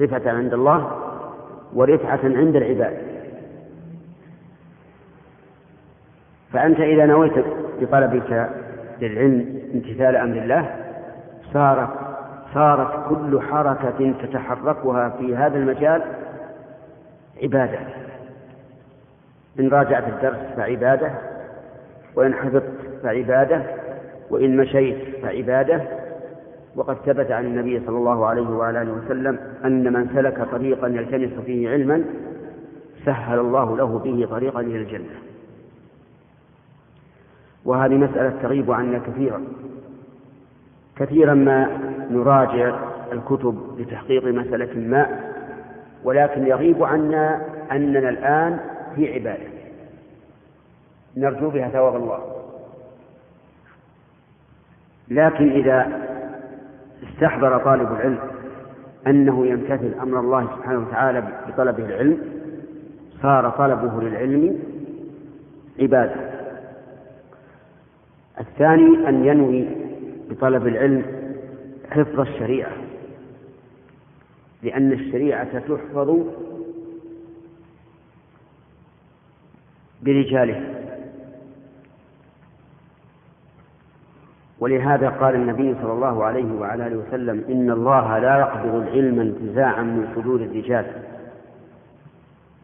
رفعة 0.00 0.32
عند 0.32 0.54
الله 0.54 0.90
ورفعة 1.74 2.20
عند 2.24 2.56
العباد. 2.56 3.07
فأنت 6.52 6.80
إذا 6.80 7.06
نويت 7.06 7.44
بطلبك 7.80 8.50
للعلم 9.00 9.60
امتثال 9.74 10.16
أمر 10.16 10.36
الله 10.36 10.74
صارت 11.52 11.88
صارت 12.54 13.08
كل 13.08 13.40
حركة 13.40 14.14
تتحركها 14.22 15.08
في 15.08 15.36
هذا 15.36 15.58
المجال 15.58 16.02
عبادة. 17.42 17.78
إن 19.60 19.68
راجعت 19.68 20.04
الدرس 20.08 20.38
فعبادة 20.56 21.10
وإن 22.16 22.34
حفظت 22.34 22.64
فعبادة 23.02 23.62
وإن 24.30 24.56
مشيت 24.56 24.98
فعبادة. 25.22 25.82
وقد 26.76 26.96
ثبت 27.06 27.30
عن 27.30 27.44
النبي 27.44 27.80
صلى 27.86 27.98
الله 27.98 28.26
عليه 28.26 28.48
وعلى 28.48 28.82
آله 28.82 28.92
وسلم 28.92 29.38
أن 29.64 29.92
من 29.92 30.08
سلك 30.14 30.48
طريقا 30.50 30.88
يلتمس 30.88 31.44
فيه 31.46 31.70
علما 31.70 32.04
سهل 33.04 33.38
الله 33.38 33.76
له 33.76 33.98
به 33.98 34.26
طريقا 34.30 34.60
إلى 34.60 34.76
الجنة. 34.76 35.27
وهذه 37.68 37.94
مسألة 37.94 38.32
تغيب 38.42 38.70
عنا 38.70 38.98
كثيرا. 38.98 39.44
كثيرا 40.96 41.34
ما 41.34 41.68
نراجع 42.10 42.78
الكتب 43.12 43.58
لتحقيق 43.78 44.24
مسألة 44.24 44.80
ما 44.80 45.20
ولكن 46.04 46.46
يغيب 46.46 46.82
عنا 46.82 47.40
أننا 47.72 48.08
الآن 48.08 48.60
في 48.94 49.14
عبادة. 49.14 49.48
نرجو 51.16 51.50
بها 51.50 51.68
ثواب 51.68 51.96
الله. 51.96 52.18
لكن 55.08 55.50
إذا 55.50 56.00
استحضر 57.02 57.58
طالب 57.58 57.92
العلم 57.92 58.18
أنه 59.06 59.46
يمتثل 59.46 59.94
أمر 60.02 60.20
الله 60.20 60.46
سبحانه 60.56 60.78
وتعالى 60.78 61.22
بطلبه 61.48 61.84
العلم 61.84 62.18
صار 63.22 63.50
طلبه 63.50 64.02
للعلم 64.02 64.58
عبادة. 65.80 66.27
الثاني 68.40 69.08
أن 69.08 69.24
ينوي 69.24 69.64
بطلب 70.30 70.66
العلم 70.66 71.02
حفظ 71.90 72.20
الشريعة 72.20 72.72
لأن 74.62 74.92
الشريعة 74.92 75.58
تحفظ 75.58 76.18
برجالها 80.02 80.78
ولهذا 84.60 85.08
قال 85.08 85.34
النبي 85.34 85.74
صلى 85.82 85.92
الله 85.92 86.24
عليه 86.24 86.52
وعلى 86.52 86.86
آله 86.86 86.96
وسلم 86.96 87.44
إن 87.48 87.70
الله 87.70 88.18
لا 88.18 88.38
يقبض 88.38 88.74
العلم 88.74 89.20
انتزاعا 89.20 89.82
من 89.82 90.08
صدور 90.14 90.40
الرجال 90.40 90.86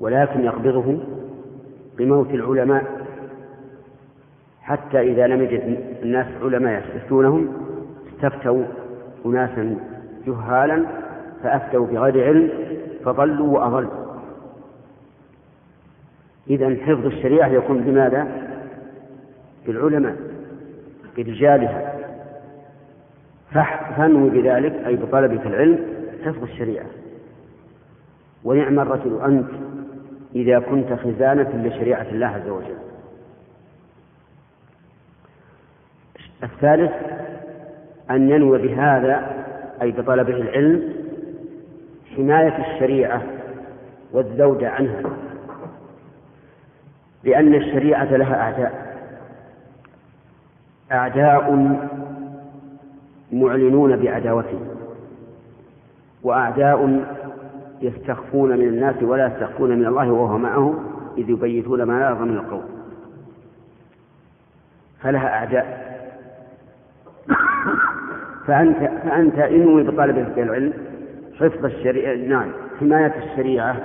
ولكن 0.00 0.44
يقبضه 0.44 0.98
بموت 1.98 2.30
العلماء. 2.30 2.93
حتى 4.64 5.00
إذا 5.00 5.26
لم 5.26 5.42
يجد 5.42 5.78
الناس 6.02 6.26
علماء 6.42 6.82
يستفتونهم 6.82 7.52
استفتوا 8.08 8.64
أناسا 9.26 9.76
جهالا 10.26 10.86
فأفتوا 11.42 11.86
بغير 11.86 12.24
علم 12.24 12.50
فضلوا 13.04 13.58
وأضلوا. 13.58 14.04
إذا 16.50 16.76
حفظ 16.76 17.06
الشريعة 17.06 17.48
يكون 17.48 17.78
بماذا؟ 17.78 18.26
بالعلماء 19.66 20.16
برجالها. 21.16 21.94
فانوي 23.96 24.30
بذلك 24.30 24.72
أي 24.86 24.96
بطلبك 24.96 25.46
العلم 25.46 25.78
حفظ 26.24 26.42
الشريعة. 26.42 26.86
ونعم 28.44 28.80
الرجل 28.80 29.20
أنت 29.24 29.48
إذا 30.34 30.58
كنت 30.58 30.92
خزانة 30.92 31.62
لشريعة 31.64 32.06
الله 32.12 32.26
عز 32.26 32.48
وجل. 32.48 32.93
الثالث 36.44 36.92
أن 38.10 38.30
ينوي 38.30 38.58
بهذا 38.58 39.44
أي 39.82 39.90
بطلبه 39.90 40.36
العلم 40.36 40.92
حماية 42.16 42.74
الشريعة 42.74 43.22
والزوج 44.12 44.64
عنها 44.64 45.02
لأن 47.24 47.54
الشريعة 47.54 48.16
لها 48.16 48.40
أعداء. 48.40 48.84
أعداء 50.92 51.52
معلنون 53.32 53.96
بعداوته 53.96 54.60
وأعداء 56.22 57.04
يستخفون 57.80 58.58
من 58.58 58.68
الناس 58.68 59.02
ولا 59.02 59.26
يستخفون 59.26 59.70
من 59.78 59.86
الله 59.86 60.12
وهو 60.12 60.38
معهم 60.38 60.84
إذ 61.18 61.30
يبيتون 61.30 61.82
ما 61.82 62.00
لا 62.00 62.08
يرضى 62.08 62.24
من 62.24 62.36
القول. 62.36 62.62
فلها 65.02 65.28
أعداء. 65.28 65.93
فأنت 68.46 68.78
فأنت 68.78 69.38
إنوي 69.38 69.82
بطلب 69.82 70.38
العلم 70.38 70.72
حفظ 71.40 71.64
الشريعة 71.64 72.14
نعم 72.28 72.50
حماية 72.80 73.14
الشريعة 73.24 73.76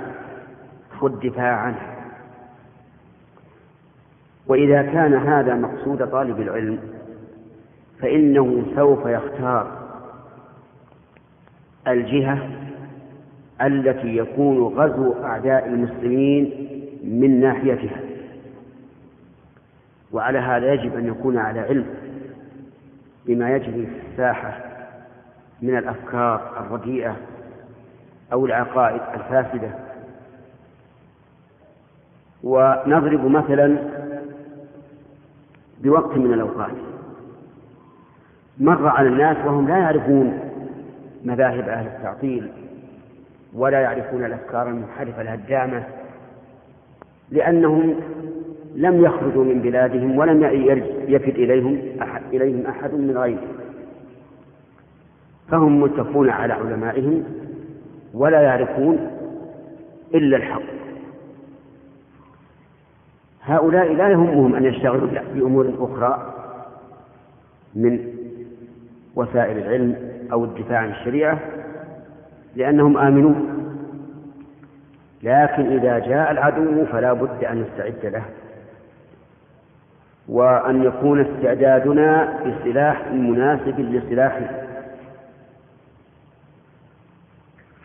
والدفاع 1.02 1.56
عنها. 1.56 1.96
وإذا 4.46 4.82
كان 4.82 5.14
هذا 5.14 5.54
مقصود 5.54 6.06
طالب 6.10 6.40
العلم 6.40 6.78
فإنه 8.02 8.64
سوف 8.76 9.06
يختار 9.06 9.78
الجهة 11.88 12.48
التي 13.62 14.16
يكون 14.16 14.58
غزو 14.58 15.24
أعداء 15.24 15.66
المسلمين 15.66 16.68
من 17.04 17.40
ناحيتها. 17.40 18.00
وعلى 20.12 20.38
هذا 20.38 20.72
يجب 20.72 20.96
أن 20.96 21.06
يكون 21.06 21.38
على 21.38 21.60
علم. 21.60 21.86
بما 23.26 23.50
يجري 23.50 23.86
في 23.86 24.10
الساحة 24.12 24.58
من 25.62 25.78
الأفكار 25.78 26.52
الرديئة 26.60 27.16
أو 28.32 28.46
العقائد 28.46 29.00
الفاسدة. 29.14 29.70
ونضرب 32.42 33.24
مثلا 33.24 33.78
بوقت 35.80 36.16
من 36.16 36.32
الأوقات. 36.34 36.72
مر 38.58 38.88
على 38.88 39.08
الناس 39.08 39.36
وهم 39.36 39.68
لا 39.68 39.78
يعرفون 39.78 40.38
مذاهب 41.24 41.68
أهل 41.68 41.86
التعطيل 41.86 42.50
ولا 43.54 43.80
يعرفون 43.80 44.24
الأفكار 44.24 44.68
المنحرفة 44.68 45.22
الهدامة 45.22 45.84
لأنهم 47.30 47.94
لم 48.74 49.04
يخرجوا 49.04 49.44
من 49.44 49.60
بلادهم 49.60 50.18
ولم 50.18 50.42
يفد 51.08 51.34
إليهم 51.34 51.80
أحد, 52.02 52.22
إليهم 52.32 52.66
أحد 52.66 52.94
من 52.94 53.18
غيرهم. 53.18 53.48
فهم 55.48 55.80
متفقون 55.80 56.30
على 56.30 56.52
علمائهم 56.52 57.24
ولا 58.14 58.40
يعرفون 58.40 59.10
إلا 60.14 60.36
الحق. 60.36 60.62
هؤلاء 63.42 63.92
لا 63.92 64.08
يهمهم 64.08 64.54
أن 64.54 64.64
يشتغلوا 64.64 65.08
بأمور 65.34 65.74
أخرى 65.78 66.34
من 67.74 67.98
وسائل 69.16 69.58
العلم 69.58 69.96
أو 70.32 70.44
الدفاع 70.44 70.78
عن 70.78 70.90
الشريعة 70.90 71.38
لأنهم 72.56 72.98
آمنون 72.98 73.60
لكن 75.22 75.66
إذا 75.78 75.98
جاء 75.98 76.30
العدو 76.30 76.84
فلا 76.84 77.12
بد 77.12 77.44
أن 77.44 77.60
نستعد 77.62 78.12
له. 78.12 78.24
وأن 80.30 80.82
يكون 80.82 81.20
استعدادنا 81.20 82.38
بسلاح 82.46 83.12
مناسب 83.12 83.80
لسلاحه 83.80 84.50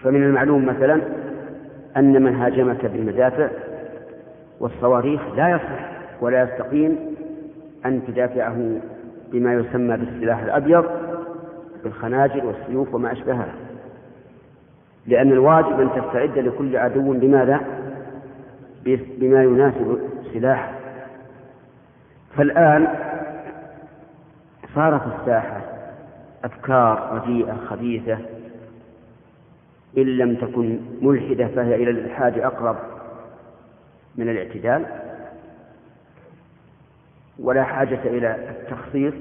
فمن 0.03 0.23
المعلوم 0.23 0.65
مثلا 0.65 1.01
أن 1.97 2.23
من 2.23 2.36
هاجمك 2.36 2.86
بالمدافع 2.86 3.49
والصواريخ 4.60 5.21
لا 5.36 5.49
يصلح 5.49 5.91
ولا 6.21 6.43
يستقيم 6.43 6.97
أن 7.86 8.01
تدافعه 8.08 8.81
بما 9.31 9.53
يسمى 9.53 9.97
بالسلاح 9.97 10.43
الأبيض 10.43 10.86
بالخناجر 11.84 12.45
والسيوف 12.45 12.93
وما 12.93 13.12
أشبهها. 13.12 13.53
لأن 15.08 15.31
الواجب 15.31 15.79
أن 15.81 15.89
تستعد 15.89 16.38
لكل 16.38 16.77
عدو 16.77 17.13
بماذا؟ 17.13 17.60
بما 19.17 19.43
يناسب 19.43 19.99
سلاحه. 20.34 20.85
فالآن 22.38 22.88
صارت 24.76 25.02
الساحة 25.19 25.62
أفكار 26.43 27.21
رديئة 27.21 27.58
خبيثة. 27.69 28.17
إن 29.98 30.04
لم 30.04 30.36
تكن 30.36 30.80
ملحدة 31.02 31.48
فهي 31.48 31.76
إلى 31.76 31.89
الإلحاد 31.91 32.39
أقرب 32.39 32.76
من 34.15 34.30
الاعتدال. 34.30 34.86
ولا 37.39 37.63
حاجة 37.63 38.00
إلى 38.06 38.50
التخصيص 38.50 39.13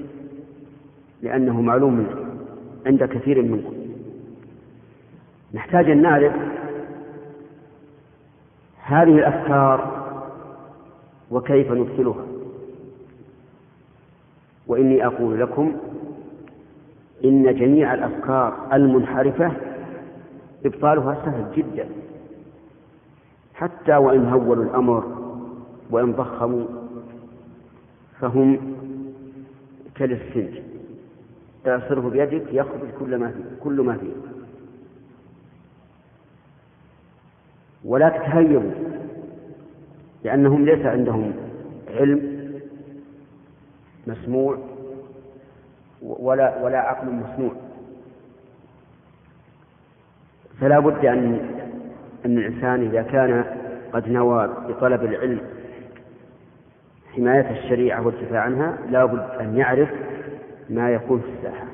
لأنه 1.21 1.61
معلوم 1.61 2.07
عند 2.85 3.03
كثير 3.03 3.41
منكم 3.41 3.73
نحتاج 5.53 5.89
أن 5.89 6.01
نعرف 6.01 6.33
هذه 8.83 9.17
الأفكار 9.17 10.05
وكيف 11.31 11.71
نبطلها 11.71 12.25
وإني 14.67 15.05
أقول 15.05 15.39
لكم 15.41 15.75
إن 17.25 17.55
جميع 17.55 17.93
الأفكار 17.93 18.67
المنحرفة 18.73 19.51
إبطالها 20.65 21.17
سهل 21.25 21.45
جدا. 21.55 21.87
حتى 23.53 23.95
وإن 23.95 24.25
هولوا 24.25 24.63
الأمر 24.63 25.03
وإن 25.91 26.11
ضخموا 26.13 26.65
فهم 28.19 28.57
كالسنج 29.95 30.59
تعصره 31.63 32.09
بيدك 32.09 32.43
يخرج 32.53 32.89
كل 32.99 33.17
ما 33.17 33.27
فيه 33.31 33.43
كل 33.63 33.81
ما 33.81 33.97
فيه. 33.97 34.11
ولا 37.85 38.09
تتهيبوا 38.09 38.71
لأنهم 40.23 40.65
ليس 40.65 40.85
عندهم 40.85 41.33
علم 41.89 42.34
مسموع 44.07 44.57
ولا 46.01 46.63
ولا 46.63 46.79
عقل 46.79 47.07
مصنوع 47.07 47.51
فلا 50.61 50.79
بد 50.79 51.05
أن 51.05 51.39
أن 52.25 52.37
الإنسان 52.37 52.81
إذا 52.87 53.01
كان 53.01 53.45
قد 53.93 54.09
نوى 54.09 54.47
بطلب 54.47 55.03
العلم 55.03 55.41
حماية 57.15 57.51
الشريعة 57.51 58.05
والدفاع 58.05 58.41
عنها 58.41 58.77
لا 58.89 59.05
بد 59.05 59.39
أن 59.41 59.57
يعرف 59.57 59.89
ما 60.69 60.89
يكون 60.91 61.21
في 61.21 61.27
الساحة 61.37 61.65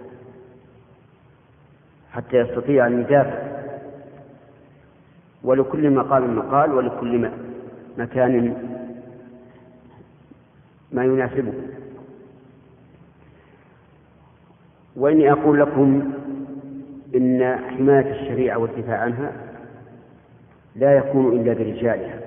حتى 2.12 2.38
يستطيع 2.38 2.88
أن 2.88 3.02
يدافع. 3.02 3.52
ولكل 5.44 5.92
مقام 5.92 6.36
مقال 6.38 6.74
ولكل 6.74 7.30
مكان 7.98 8.54
ما 10.92 11.06
يناسبه. 11.06 11.54
وإني 14.96 15.32
أقول 15.32 15.60
لكم 15.60 16.12
إن 17.16 17.58
حماية 17.70 18.12
الشريعة 18.22 18.58
والدفاع 18.58 18.98
عنها 18.98 19.32
لا 20.76 20.98
يكون 20.98 21.40
إلا 21.40 21.54
برجالها. 21.54 22.20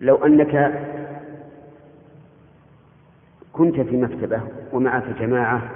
لو 0.00 0.16
أنك 0.16 0.84
كنت 3.52 3.80
في 3.80 3.96
مكتبة 3.96 4.40
ومعك 4.72 5.04
جماعة 5.20 5.70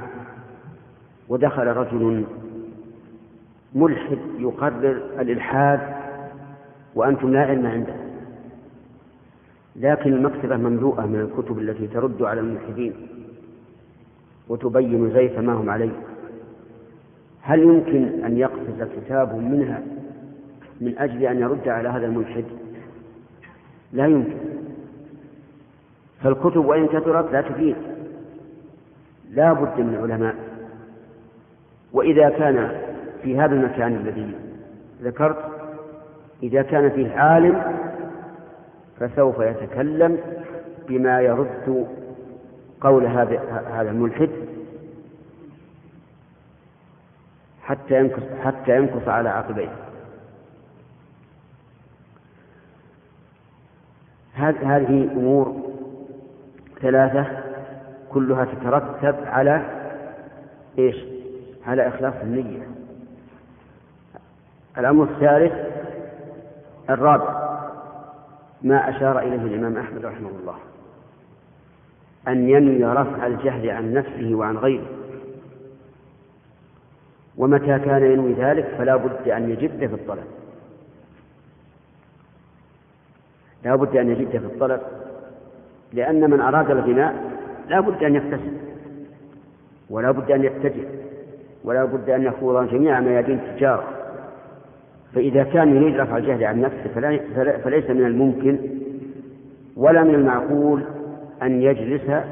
ودخل 1.28 1.66
رجل 1.66 2.24
ملحد 3.74 4.18
يقرر 4.38 5.02
الإلحاد 5.20 5.80
وأنتم 6.94 7.32
لا 7.32 7.40
علم 7.40 7.66
عنده. 7.66 8.11
لكن 9.76 10.12
المكتبة 10.12 10.56
مملوءة 10.56 11.06
من 11.06 11.20
الكتب 11.20 11.58
التي 11.58 11.86
ترد 11.86 12.22
على 12.22 12.40
الملحدين 12.40 12.92
وتبين 14.48 15.10
زيف 15.10 15.38
ما 15.38 15.52
هم 15.52 15.70
عليه. 15.70 15.92
هل 17.42 17.62
يمكن 17.62 18.24
أن 18.24 18.38
يقفز 18.38 18.88
كتاب 18.96 19.34
منها 19.34 19.82
من 20.80 20.98
أجل 20.98 21.22
أن 21.24 21.40
يرد 21.40 21.68
على 21.68 21.88
هذا 21.88 22.06
الملحد؟ 22.06 22.44
لا 23.92 24.06
يمكن. 24.06 24.36
فالكتب 26.22 26.64
وإن 26.64 26.86
كثرت 26.86 27.32
لا 27.32 27.40
تفيد. 27.40 27.76
لا 29.30 29.52
بد 29.52 29.80
من 29.80 29.98
علماء. 30.02 30.34
وإذا 31.92 32.28
كان 32.28 32.80
في 33.22 33.38
هذا 33.38 33.54
المكان 33.54 33.94
الذي 33.94 34.34
ذكرت 35.02 35.36
إذا 36.42 36.62
كان 36.62 36.90
فيه 36.90 37.12
عالم 37.12 37.62
فسوف 39.02 39.38
يتكلم 39.38 40.18
بما 40.88 41.20
يرد 41.20 41.86
قول 42.80 43.06
هذا 43.06 43.40
هذا 43.74 43.90
الملحد 43.90 44.30
حتى 47.62 47.98
ينكص 47.98 48.22
حتى 48.44 48.76
ينكص 48.76 49.08
على 49.08 49.28
عقبيه. 49.28 49.72
هذه 54.34 55.10
أمور 55.12 55.62
ثلاثة 56.80 57.26
كلها 58.10 58.44
تترتب 58.44 59.16
على 59.24 59.62
إيش؟ 60.78 60.96
على 61.66 61.88
إخلاص 61.88 62.14
النية. 62.22 62.68
الأمر 64.78 65.04
الثالث 65.04 65.52
الرابع. 66.90 67.41
ما 68.64 68.90
أشار 68.90 69.18
إليه 69.18 69.42
الإمام 69.42 69.76
أحمد 69.76 70.04
رحمه 70.04 70.30
الله. 70.40 70.56
أن 72.28 72.48
ينوي 72.48 72.84
رفع 72.84 73.26
الجهل 73.26 73.70
عن 73.70 73.92
نفسه 73.92 74.34
وعن 74.34 74.56
غيره. 74.56 74.86
ومتى 77.36 77.78
كان 77.78 78.12
ينوي 78.12 78.32
ذلك 78.32 78.74
فلا 78.78 78.96
بد 78.96 79.28
أن 79.28 79.50
يجد 79.50 79.86
في 79.86 79.94
الطلب. 79.94 80.24
لا 83.64 83.76
بد 83.76 83.96
أن 83.96 84.10
يجد 84.10 84.30
في 84.30 84.46
الطلب. 84.46 84.80
لأن 85.92 86.30
من 86.30 86.40
أراد 86.40 86.70
الغناء 86.70 87.32
لا 87.68 87.80
بد 87.80 88.04
أن 88.04 88.14
يكتسب. 88.14 88.60
ولا 89.90 90.10
بد 90.10 90.30
أن 90.30 90.44
يتجه. 90.44 90.88
ولا 91.64 91.84
بد 91.84 92.10
أن 92.10 92.22
يخوض 92.22 92.68
جميع 92.68 93.00
ميادين 93.00 93.38
التجارة 93.38 94.01
فإذا 95.14 95.42
كان 95.42 95.76
يريد 95.76 95.96
رفع 95.96 96.16
الجهل 96.16 96.44
عن 96.44 96.60
نفسه 96.60 97.18
فليس 97.64 97.90
من 97.90 98.06
الممكن 98.06 98.58
ولا 99.76 100.04
من 100.04 100.14
المعقول 100.14 100.82
أن 101.42 101.62
يجلس 101.62 102.24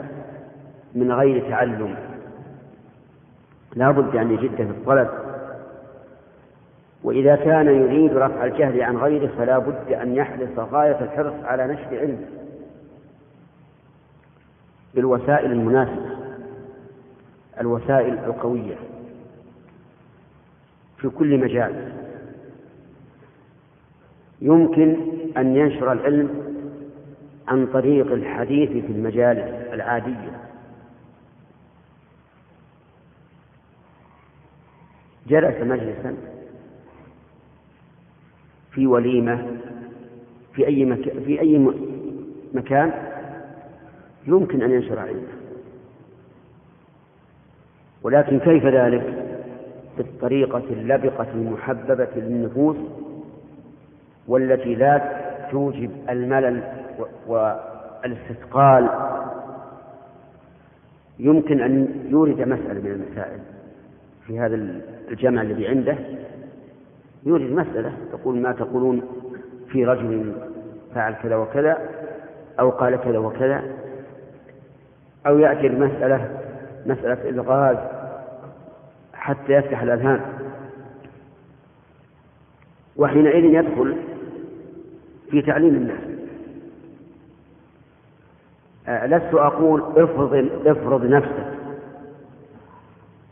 من 0.95 1.13
غير 1.13 1.51
تعلم. 1.51 1.95
لا 3.77 3.91
بد 3.91 4.17
أن 4.17 4.31
يجد 4.31 4.55
في 4.57 4.63
الطلب. 4.63 5.09
وإذا 7.05 7.37
كان 7.37 7.67
يريد 7.67 8.17
رفع 8.17 8.45
الجهل 8.45 8.83
عن 8.83 8.97
غيره 8.97 9.31
فلا 9.39 9.59
بد 9.59 9.93
أن 9.93 10.15
يحرص 10.15 10.59
غاية 10.59 11.01
الحرص 11.01 11.35
على 11.45 11.67
نشر 11.67 11.99
علمه 12.01 12.27
بالوسائل 14.95 15.53
المناسبة 15.53 16.11
الوسائل 17.61 18.19
القوية 18.19 18.77
في 20.99 21.09
كل 21.09 21.39
مجال. 21.39 21.93
يمكن 24.41 24.97
أن 25.37 25.57
ينشر 25.57 25.93
العلم 25.93 26.31
عن 27.49 27.67
طريق 27.67 28.13
الحديث 28.13 28.71
في 28.71 28.93
المجالس 28.93 29.73
العادية. 29.73 30.41
جلس 35.27 35.63
مجلسا 35.63 36.17
في 38.73 38.87
وليمة 38.87 39.47
في 40.55 40.67
أي 40.67 40.85
مكان 40.85 41.25
في 41.25 41.41
أي 41.41 41.71
مكان 42.55 42.93
يمكن 44.27 44.63
أن 44.63 44.71
ينشر 44.71 44.99
علمه. 44.99 45.29
ولكن 48.03 48.39
كيف 48.39 48.67
ذلك؟ 48.67 49.27
بالطريقة 49.99 50.65
اللبقة 50.71 51.27
المحببة 51.35 52.09
للنفوس 52.17 52.77
والتي 54.31 54.75
لا 54.75 55.21
توجب 55.51 55.91
الملل 56.09 56.63
والاستثقال 57.27 58.89
يمكن 61.19 61.61
أن 61.61 62.05
يورد 62.09 62.41
مسألة 62.41 62.81
من 62.81 62.91
المسائل 62.91 63.41
في 64.27 64.41
هذا 64.41 64.55
الجمع 65.11 65.43
الذي 65.43 65.69
عنده. 65.69 65.97
يورد 67.27 67.51
مسألة 67.53 67.93
تقول 68.13 68.39
ما 68.39 68.53
تقولون 68.53 69.03
في 69.69 69.85
رجل 69.85 70.33
فعل 70.95 71.15
كذا 71.15 71.37
وكذا 71.37 71.79
أو 72.61 72.71
قال 72.71 72.97
كذا 72.97 73.19
وكذا 73.19 73.63
أو 75.27 75.39
يأتي 75.39 75.67
المسألة 75.67 76.41
مسألة 76.87 77.29
إلغاز 77.29 77.77
حتى 79.15 79.53
يفتح 79.53 79.83
الأذهان. 79.83 80.21
وحينئذ 82.97 83.45
يدخل 83.45 83.97
في 85.31 85.43
تعليم 85.43 85.75
الناس. 85.75 86.01
آه، 88.89 89.07
لست 89.07 89.35
أقول 89.35 89.81
افرض 89.81 90.51
افرض 90.67 91.05
نفسك 91.05 91.47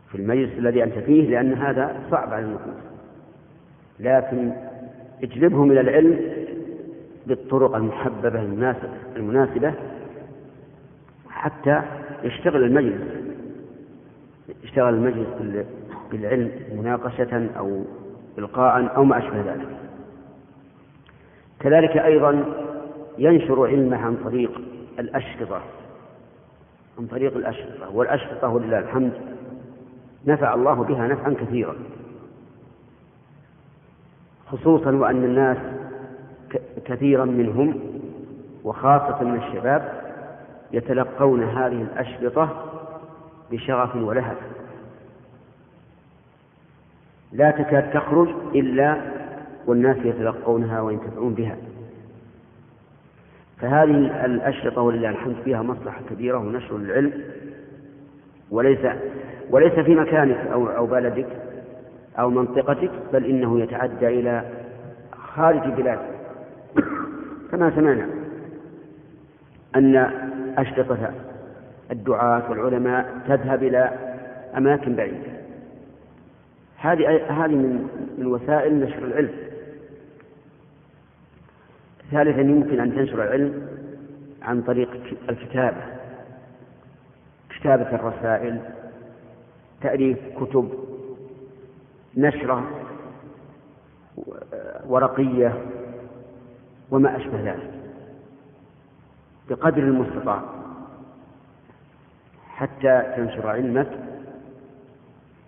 في 0.09 0.15
المجلس 0.15 0.59
الذي 0.59 0.85
أنت 0.85 0.99
فيه 0.99 1.31
لأن 1.31 1.53
هذا 1.53 1.97
صعب 2.11 2.33
على 2.33 2.45
النفوس 2.45 2.83
لكن 4.01 4.53
اجلبهم 5.23 5.73
إلى 5.73 5.81
العلم 5.81 6.21
بالطرق 7.27 7.77
المحببة 7.77 8.43
المناسبة 8.43 8.91
المناسبة 9.17 9.75
حتى 11.31 11.83
يشتغل 12.23 12.65
المجلس. 12.65 13.03
يشتغل 14.65 14.95
المجلس 14.95 15.29
بالعلم 16.11 16.51
مناقشة 16.73 17.49
أو 17.59 17.85
إلقاء 18.39 18.97
أو 18.97 19.05
ما 19.05 19.19
أشبه 19.19 19.41
ذلك. 19.41 19.88
كذلك 21.61 21.97
أيضا 21.97 22.45
ينشر 23.19 23.67
علمه 23.67 23.97
عن 23.97 24.17
طريق 24.25 24.61
الأشرطة 24.99 25.61
عن 26.99 27.07
طريق 27.07 27.37
الأشرطة 27.37 27.97
والأشرطة 27.97 28.49
ولله 28.49 28.79
الحمد. 28.79 29.13
نفع 30.27 30.55
الله 30.55 30.75
بها 30.75 31.07
نفعا 31.07 31.35
كثيرا. 31.41 31.77
خصوصا 34.53 34.91
وأن 34.91 35.25
الناس 35.25 35.57
كثيرا 36.85 37.25
منهم 37.25 37.81
وخاصة 38.65 39.25
من 39.25 39.37
الشباب 39.37 40.03
يتلقون 40.73 41.43
هذه 41.43 41.83
الأشرطة 41.83 42.65
بشغف 43.51 43.97
ولهف 43.97 44.37
لا 47.33 47.51
تكاد 47.51 47.93
تخرج 47.93 48.29
إلا 48.55 49.18
والناس 49.69 49.97
يتلقونها 50.05 50.81
وينتفعون 50.81 51.35
بها. 51.35 51.57
فهذه 53.61 54.25
الأشرطة 54.25 54.83
ولله 54.83 55.11
الحمد 55.11 55.37
فيها 55.45 55.63
مصلحة 55.63 56.01
كبيرة 56.11 56.39
ونشر 56.39 56.77
العلم. 56.77 57.13
وليس 58.51 58.79
وليس 59.51 59.73
في 59.73 59.95
مكانك 59.95 60.47
أو 60.53 60.69
أو 60.69 60.87
بلدك 60.87 61.27
أو 62.19 62.31
منطقتك 62.31 62.91
بل 63.13 63.25
إنه 63.25 63.61
يتعدى 63.61 64.07
إلى 64.09 64.45
خارج 65.13 65.73
بلادك. 65.73 66.09
كما 67.51 67.73
سمعنا 67.77 68.07
أن 69.77 69.97
أشرطة 70.59 71.11
الدعاة 71.91 72.51
والعلماء 72.51 73.21
تذهب 73.29 73.63
إلى 73.63 73.91
أماكن 74.57 74.97
بعيدة. 74.97 75.39
هذه 76.77 77.17
هذه 77.29 77.55
من 77.55 77.89
من 78.19 78.27
وسائل 78.27 78.81
نشر 78.81 79.05
العلم. 79.05 79.48
ثالثا 82.11 82.41
يمكن 82.41 82.81
أن 82.81 82.95
تنشر 82.95 83.25
العلم 83.25 83.69
عن 84.43 84.63
طريق 84.63 84.91
الكتابة 85.31 85.83
كتابة 87.51 87.95
الرسائل 87.95 88.61
تأليف 89.81 90.19
كتب 90.41 90.71
نشرة 92.17 92.71
ورقية 94.87 95.65
وما 96.91 97.17
أشبه 97.17 97.41
ذلك 97.41 97.71
بقدر 99.51 99.83
المستطاع 99.83 100.43
حتى 102.49 103.13
تنشر 103.17 103.49
علمك 103.49 103.89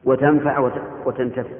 وتنفع 0.05 0.71
وتنتفع. 1.07 1.57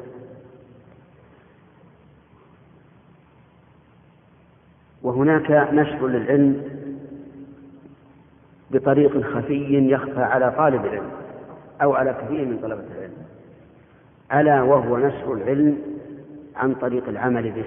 وهناك 5.03 5.51
نشر 5.73 6.07
للعلم 6.07 6.65
بطريق 8.71 9.21
خفي 9.21 9.91
يخفى 9.91 10.23
على 10.23 10.51
طالب 10.51 10.85
العلم 10.85 11.11
أو 11.83 11.95
على 11.95 12.13
كثير 12.13 12.45
من 12.45 12.59
طلبة 12.63 12.83
العلم 12.97 13.13
ألا 14.33 14.63
وهو 14.63 14.97
نشر 14.97 15.33
العلم 15.33 15.79
عن 16.57 16.75
طريق 16.75 17.09
العمل 17.09 17.51
به. 17.51 17.65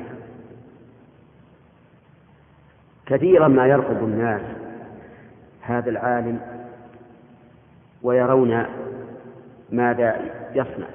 كثيرا 3.06 3.48
ما 3.48 3.68
يرقب 3.68 4.04
الناس 4.04 4.42
هذا 5.62 5.90
العالم 5.90 6.40
ويرون 8.04 8.66
ماذا 9.72 10.16
يصنع 10.56 10.88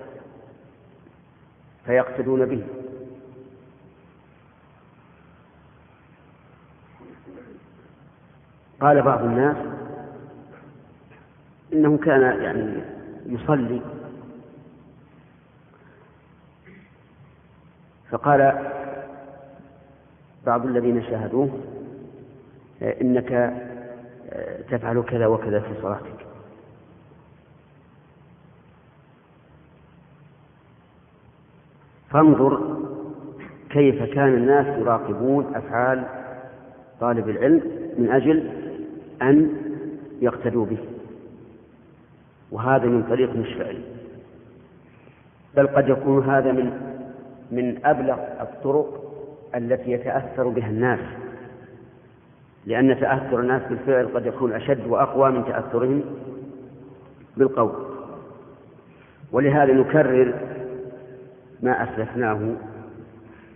فيقصدون 1.87 2.47
به. 2.47 2.78
قال 8.81 9.03
بعض 9.03 9.25
الناس 9.25 9.57
إنه 11.73 11.99
كان 11.99 12.43
يعني 12.43 12.83
يصلي. 13.27 13.81
فقال 18.11 18.71
بعض 20.47 20.67
الذين 20.67 21.03
شاهدوه 21.03 21.51
إنك 22.83 23.55
تفعل 24.71 25.03
كذا 25.03 25.27
وكذا 25.27 25.61
في 25.61 25.83
صلاتك. 25.83 26.27
فانظر 32.11 32.79
كيف 33.71 34.03
كان 34.03 34.35
الناس 34.35 34.67
يراقبون 34.67 35.55
أفعال 35.55 36.05
طالب 37.01 37.29
العلم 37.29 37.63
من 37.99 38.11
أجل 38.11 38.58
أن 39.23 39.51
يقتدوا 40.21 40.67
به. 40.67 40.79
وهذا 42.53 42.87
من 42.87 43.03
طريق 43.03 43.37
مش 43.37 43.49
فعلي. 43.55 43.83
بل 45.57 45.67
قد 45.67 45.89
يكون 45.89 46.25
هذا 46.25 46.53
من 46.53 46.73
من 47.51 47.87
أبلغ 47.87 48.19
الطرق 48.41 49.15
التي 49.55 49.91
يتأثر 49.91 50.49
بها 50.49 50.69
الناس. 50.71 51.01
لأن 52.67 53.01
تأثر 53.01 53.41
الناس 53.41 53.63
بالفعل 53.69 54.07
قد 54.15 54.27
يكون 54.27 54.53
أشد 54.53 54.87
وأقوى 54.87 55.31
من 55.31 55.45
تأثرهم 55.45 56.03
بالقول. 57.37 57.73
ولهذا 59.33 59.73
نكرر 59.73 60.35
ما 61.63 61.83
أسلفناه 61.85 62.39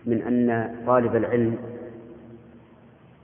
من 0.07 0.23
أن 0.23 0.75
طالب 0.87 1.17
العلم 1.17 1.57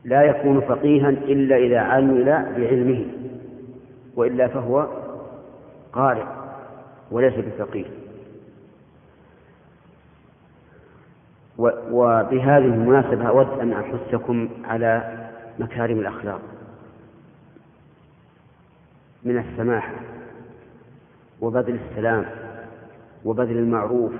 لا 0.04 0.22
يكون 0.22 0.60
فقيها 0.60 1.08
إلا 1.08 1.56
إذا 1.56 1.78
عمل 1.78 2.24
بعلمه 2.56 3.04
وإلا 4.16 4.48
فهو 4.48 4.86
قارئ 5.92 6.24
وليس 7.10 7.34
بفقيه. 7.34 7.84
وبهذه 11.90 12.64
المناسبة 12.64 13.28
أود 13.28 13.60
أن 13.60 13.72
أحثكم 13.72 14.48
على 14.64 15.26
مكارم 15.58 15.98
الأخلاق 15.98 16.40
من 19.24 19.38
السماحة 19.38 19.94
وبذل 21.40 21.78
السلام 21.90 22.24
وبذل 23.24 23.56
المعروف 23.58 24.12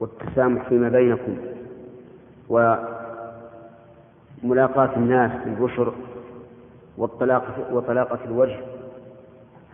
والتسامح 0.00 0.68
فيما 0.68 0.88
بينكم 0.88 1.36
وملاقاة 4.44 4.96
الناس 4.96 5.30
بالبشر 5.44 5.92
والطلاقة 6.96 7.74
وطلاقة 7.74 8.18
الوجه 8.24 8.56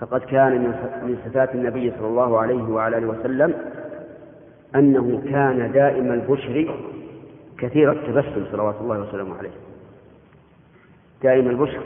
فقد 0.00 0.20
كان 0.20 0.52
من 1.02 1.18
صفات 1.26 1.54
النبي 1.54 1.92
صلى 1.98 2.06
الله 2.06 2.38
عليه 2.38 2.62
وعلى 2.62 2.98
آله 2.98 3.06
وسلم 3.06 3.54
أنه 4.74 5.22
كان 5.30 5.72
دائم 5.72 6.12
البشر 6.12 6.78
كثير 7.58 7.92
التبسم 7.92 8.44
صلوات 8.52 8.74
الله 8.80 9.00
وسلامه 9.00 9.38
عليه. 9.38 9.50
دائم 11.22 11.48
البشر 11.48 11.80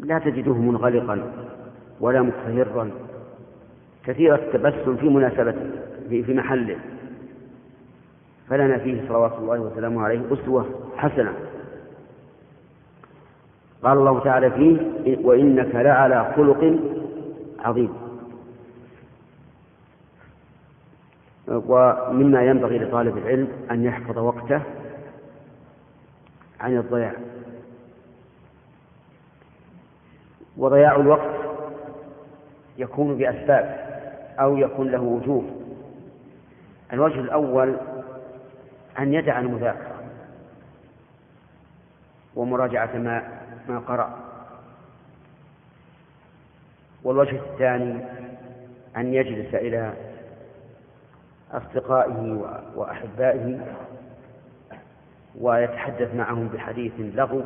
لا 0.00 0.18
تجده 0.18 0.54
منغلقا 0.54 1.32
ولا 2.00 2.22
مكفهرا 2.22 2.90
كثير 4.04 4.34
التبسم 4.34 4.96
في 4.96 5.08
مناسبته 5.08 5.70
في 6.08 6.34
محله. 6.34 6.76
فلنا 8.48 8.78
فيه 8.78 9.08
صلوات 9.08 9.32
الله 9.38 9.60
وسلامه 9.60 10.02
عليه 10.02 10.20
أسوة 10.32 10.66
حسنة. 10.96 11.32
قال 13.82 13.98
الله 13.98 14.20
تعالى 14.20 14.50
فيه 14.50 14.78
وإنك 15.26 15.74
لعلى 15.74 16.32
خلق 16.36 16.78
عظيم. 17.58 17.94
ومما 21.48 22.42
ينبغي 22.42 22.78
لطالب 22.78 23.18
العلم 23.18 23.48
أن 23.70 23.84
يحفظ 23.84 24.18
وقته 24.18 24.62
عن 26.60 26.76
الضياع. 26.76 27.12
وضياع 30.56 30.96
الوقت 30.96 31.34
يكون 32.78 33.16
بأسباب 33.18 33.88
أو 34.40 34.56
يكون 34.56 34.88
له 34.90 35.00
وجوه. 35.00 35.44
الوجه 36.92 37.20
الأول 37.20 37.76
أن 38.98 39.14
يدع 39.14 39.40
المذاكرة 39.40 39.94
ومراجعة 42.36 42.96
ما 42.96 43.37
ما 43.68 43.78
قرأ 43.78 44.18
والوجه 47.04 47.36
الثاني 47.36 48.04
أن 48.96 49.14
يجلس 49.14 49.54
إلى 49.54 49.92
أصدقائه 51.52 52.44
وأحبائه 52.76 53.74
ويتحدث 55.40 56.14
معهم 56.14 56.48
بحديث 56.48 56.92
لغو 56.98 57.42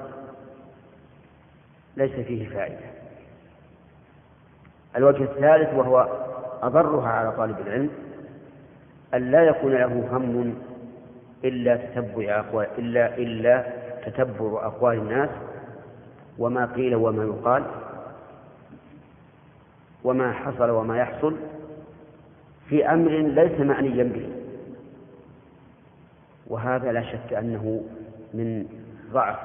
ليس 1.97 2.13
فيه 2.13 2.49
فائدة. 2.49 2.91
الوجه 4.97 5.23
الثالث 5.23 5.75
وهو 5.75 6.09
أضرها 6.63 7.09
على 7.09 7.33
طالب 7.33 7.59
العلم 7.61 7.91
أن 9.15 9.31
لا 9.31 9.43
يكون 9.43 9.73
له 9.73 9.87
هم 9.87 10.55
إلا 11.45 11.77
تتبع 11.77 12.39
أقوال 12.41 12.67
إلا 12.79 13.17
إلا 13.17 13.65
تتبع 14.07 14.67
أقوال 14.67 14.99
الناس 14.99 15.31
وما 16.39 16.67
قيل 16.67 16.95
وما 16.95 17.25
يقال 17.25 17.65
وما 20.05 20.33
حصل 20.33 20.71
وما 20.71 20.99
يحصل 20.99 21.37
في 22.69 22.87
أمر 22.93 23.11
ليس 23.11 23.61
معنيا 23.61 24.05
به. 24.05 24.29
وهذا 26.47 26.93
لا 26.93 27.03
شك 27.03 27.33
أنه 27.33 27.83
من 28.35 28.67
ضعف 29.13 29.39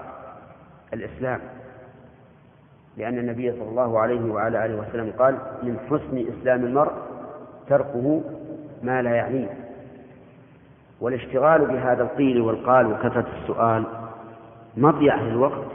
الإسلام 0.94 1.40
لأن 2.98 3.18
النبي 3.20 3.52
صلى 3.52 3.70
الله 3.70 4.00
عليه 4.00 4.32
وعلى 4.32 4.66
آله 4.66 4.76
وسلم 4.76 5.14
قال 5.20 5.38
من 5.64 5.80
حسن 5.80 6.26
إسلام 6.40 6.66
المرء 6.66 6.92
تركه 7.70 8.22
ما 8.84 9.02
لا 9.02 9.16
يعنيه. 9.16 9.68
والاشتغال 11.02 11.66
بهذا 11.66 12.04
القيل 12.04 12.42
والقال 12.42 12.88
وكثرة 12.88 13.28
السؤال 13.42 13.84
مضيعة 14.78 15.24
للوقت 15.24 15.67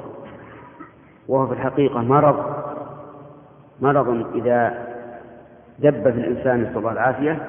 وهو 1.29 1.47
في 1.47 1.53
الحقيقة 1.53 2.01
مرض 2.01 2.63
مرض 3.81 4.37
إذا 4.37 4.87
دب 5.79 6.03
في 6.03 6.19
الإنسان 6.19 6.63
نسأل 6.63 6.89
العافية 6.89 7.49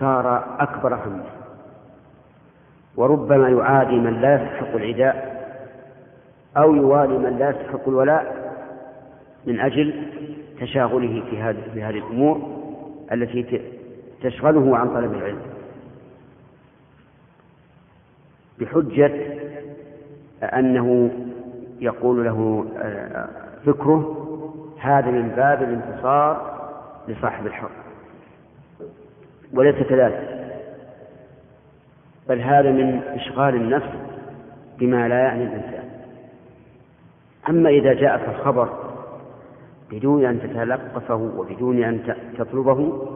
صار 0.00 0.56
أكبر 0.58 0.94
همه 0.94 1.24
وربما 2.96 3.48
يعادي 3.48 3.96
من 3.96 4.20
لا 4.20 4.34
يستحق 4.34 4.74
العداء 4.74 5.40
أو 6.56 6.74
يوالي 6.74 7.18
من 7.18 7.38
لا 7.38 7.50
يستحق 7.50 7.88
الولاء 7.88 8.50
من 9.46 9.60
أجل 9.60 10.02
تشاغله 10.60 11.22
في 11.30 11.42
هذه 11.42 11.90
الأمور 11.98 12.60
التي 13.12 13.62
تشغله 14.22 14.76
عن 14.76 14.88
طلب 14.88 15.12
العلم. 15.12 15.42
بحجة 18.58 19.12
أنه 20.42 21.10
يقول 21.80 22.24
له 22.24 22.66
آه، 22.78 23.28
فكره 23.66 24.16
هذا 24.80 25.10
من 25.10 25.28
باب 25.28 25.62
الانتصار 25.62 26.60
لصاحب 27.08 27.46
الحق. 27.46 27.70
وليس 29.54 29.74
كذلك. 29.74 30.40
بل 32.28 32.40
هذا 32.40 32.70
من 32.70 33.00
إشغال 33.02 33.54
النفس 33.54 33.88
بما 34.78 35.08
لا 35.08 35.18
يعني 35.18 35.44
الإنسان. 35.44 35.90
أما 37.48 37.70
إذا 37.70 37.92
جاءك 37.92 38.28
الخبر 38.28 38.68
بدون 39.90 40.24
أن 40.24 40.40
تتلقفه 40.40 41.30
وبدون 41.36 41.82
أن 41.82 42.14
تطلبه 42.38 43.08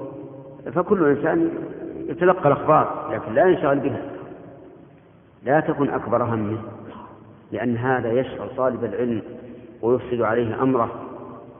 فكل 0.74 1.08
إنسان 1.08 1.50
يتلقى 2.08 2.48
الأخبار 2.48 3.10
لكن 3.12 3.34
لا 3.34 3.46
ينشغل 3.46 3.78
بها. 3.78 4.02
لا 5.42 5.60
تكن 5.60 5.90
أكبر 5.90 6.22
همه. 6.22 6.58
لأن 7.54 7.76
هذا 7.76 8.12
يشغل 8.12 8.48
طالب 8.56 8.84
العلم 8.84 9.22
ويفسد 9.82 10.20
عليه 10.20 10.62
أمره 10.62 10.90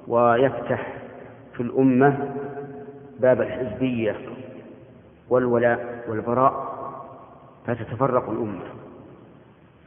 ويفتح 0.08 0.92
في 1.54 1.62
الأمة 1.62 2.34
باب 3.20 3.40
الحزبية 3.40 4.16
والولاء 5.30 6.04
والبراء 6.08 6.74
فتتفرق 7.66 8.30
الأمة. 8.30 8.62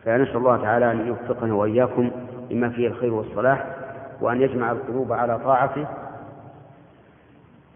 فنسأل 0.05 0.37
الله 0.37 0.57
تعالى 0.57 0.91
أن 0.91 1.07
يوفقنا 1.07 1.53
وإياكم 1.53 2.11
لما 2.51 2.69
فيه 2.69 2.87
الخير 2.87 3.13
والصلاح 3.13 3.75
وأن 4.21 4.41
يجمع 4.41 4.71
القلوب 4.71 5.13
على 5.13 5.39
طاعته 5.39 5.87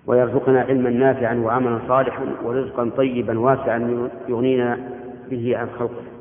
ويرزقنا 0.07 0.61
علما 0.61 0.89
نافعا 0.89 1.35
وعملا 1.35 1.79
صالحا 1.87 2.25
ورزقا 2.43 2.89
طيبا 2.97 3.39
واسعا 3.39 4.09
يغنينا 4.27 4.79
به 5.29 5.57
عن 5.57 5.67
خلقه. 5.79 6.20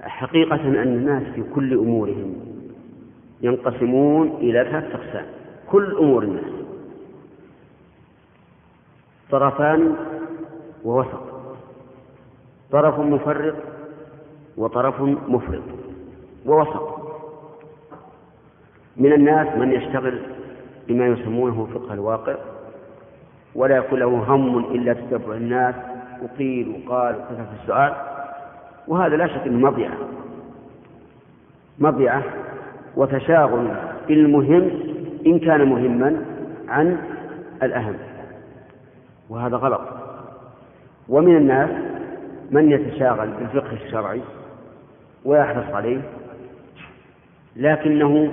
حقيقة 0.00 0.54
أن 0.54 0.82
الناس 0.82 1.22
في 1.22 1.42
كل 1.54 1.78
أمورهم 1.78 2.34
ينقسمون 3.42 4.28
إلى 4.28 4.64
ثلاثة 4.70 4.94
أقسام. 4.94 5.26
كل 5.70 5.96
أمور 5.96 6.22
الناس. 6.22 6.52
طرفان 9.30 9.94
ووسط. 10.84 11.22
طرف 12.70 12.98
مفرط 12.98 13.54
وطرف 14.56 15.00
مفرط. 15.28 15.62
ووسط. 16.46 17.02
من 18.96 19.12
الناس 19.12 19.56
من 19.56 19.72
يشتغل 19.72 20.20
بما 20.88 21.06
يسمونه 21.06 21.68
فقه 21.74 21.94
الواقع 21.94 22.36
ولا 23.54 23.76
يكون 23.76 23.98
له 23.98 24.06
هم 24.06 24.58
إلا 24.58 24.92
تتبع 24.92 25.34
الناس. 25.34 25.74
وقيل 26.22 26.68
وقال 26.68 27.16
وكثرة 27.16 27.52
السؤال. 27.62 28.11
وهذا 28.88 29.16
لا 29.16 29.26
شك 29.26 29.46
أنه 29.46 29.70
مضيعة. 29.70 29.96
مضيعة 31.78 32.22
وتشاغل 32.96 33.68
بالمهم 34.08 34.70
إن 35.26 35.38
كان 35.38 35.68
مهما 35.68 36.24
عن 36.68 36.98
الأهم. 37.62 37.94
وهذا 39.30 39.56
غلط. 39.56 39.80
ومن 41.08 41.36
الناس 41.36 41.70
من 42.50 42.70
يتشاغل 42.70 43.28
بالفقه 43.28 43.72
الشرعي 43.72 44.20
ويحرص 45.24 45.74
عليه 45.74 46.00
لكنه 47.56 48.32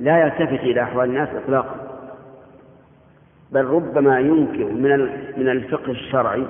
لا 0.00 0.22
يلتفت 0.22 0.62
إلى 0.62 0.82
أحوال 0.82 1.08
الناس 1.08 1.28
إطلاقا. 1.44 1.76
بل 3.52 3.64
ربما 3.64 4.20
ينكر 4.20 4.64
من 4.64 4.90
من 5.36 5.48
الفقه 5.48 5.90
الشرعي 5.90 6.46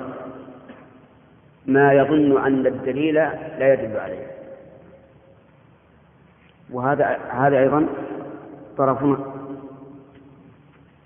ما 1.66 1.92
يظن 1.92 2.44
أن 2.46 2.66
الدليل 2.66 3.14
لا 3.14 3.72
يدل 3.72 3.96
عليه. 3.96 4.26
وهذا 6.70 7.18
هذا 7.30 7.58
أيضا 7.58 7.86
طرف 8.76 9.18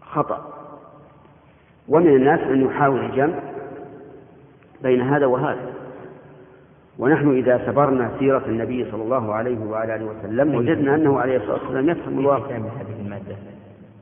خطأ. 0.00 0.54
ومن 1.88 2.16
الناس 2.16 2.40
من 2.40 2.66
يحاول 2.66 3.04
الجمع 3.04 3.34
بين 4.82 5.00
هذا 5.00 5.26
وهذا. 5.26 5.72
ونحن 6.98 7.36
إذا 7.36 7.66
سبرنا 7.66 8.10
سيرة 8.18 8.42
النبي 8.46 8.90
صلى 8.90 9.02
الله 9.02 9.34
عليه 9.34 9.58
وعلى 9.58 9.94
آله 9.94 10.04
وسلم 10.04 10.54
وجدنا 10.54 10.94
أنه 10.94 11.20
عليه 11.20 11.36
الصلاة 11.36 11.58
والسلام 11.62 11.88
يفهم 11.88 12.18
الواقع. 12.18 12.56
هذه 12.56 13.00
المادة؟ 13.00 13.36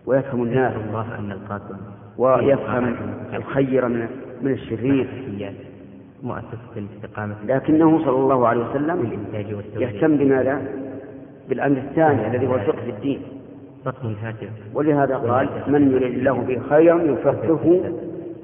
ويفهم 0.07 0.43
الناس. 0.43 0.73
أن 1.19 1.33
ويفهم 2.19 2.97
الخير 3.33 3.89
من 3.89 4.09
من 4.43 4.53
الشرير. 4.53 5.09
مؤسسة 6.23 6.73
الاستقامة 6.77 7.35
لكنه 7.47 8.05
صلى 8.05 8.17
الله 8.17 8.49
عليه 8.49 8.71
وسلم 8.71 9.27
يهتم 9.77 10.17
بماذا؟ 10.17 10.63
بالأمر 11.49 11.77
الثاني 11.77 12.27
الذي 12.27 12.47
هو 12.47 12.55
الفقه 12.55 12.83
في 12.85 12.91
الدين. 12.91 13.23
رقم 13.87 14.09
الهاتف. 14.09 14.49
ولهذا 14.75 15.17
قال 15.17 15.49
من 15.67 15.93
يريد 15.93 16.19
الله 16.19 16.33
به 16.33 16.61
خيرا 16.71 17.03
يفقهه 17.03 17.81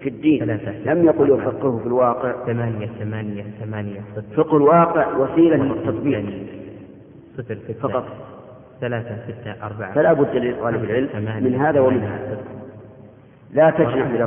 في 0.00 0.08
الدين. 0.08 0.40
ثلاثة. 0.40 0.92
لم 0.92 1.04
يقل 1.04 1.30
يفقهه 1.30 1.78
في 1.78 1.86
الواقع. 1.86 2.32
ثمانية 2.46 2.86
ثمانية 2.86 3.42
ثمانية 3.42 4.00
صفر. 4.16 4.42
فقه 4.42 4.56
الواقع 4.56 5.16
وسيلة 5.16 5.56
للتطبيق. 5.56 6.24
صفر 7.36 7.54
ستة 7.54 7.88
فقط. 7.88 8.04
ثلاثة 8.80 9.16
ستة 9.28 9.66
أربعة. 9.66 9.94
فلا 9.94 10.12
بد 10.12 10.36
لطالب 10.36 10.84
العلم 10.84 11.06
ثمانية 11.06 11.48
من 11.48 11.54
هذا 11.54 11.80
ومن 11.80 12.02
هذا. 12.02 12.38
لا 13.54 13.70
تجنح 13.70 14.06
إلى 14.06 14.24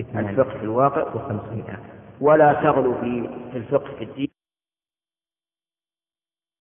اثنان 0.00 0.28
الفقه 0.28 0.58
في 0.58 0.64
الواقع. 0.64 1.02
وخمسمائة. 1.14 1.97
ولا 2.20 2.52
تغلو 2.52 2.94
في 3.00 3.28
الفقه 3.56 3.94
في 3.98 4.04
الدين. 4.04 4.37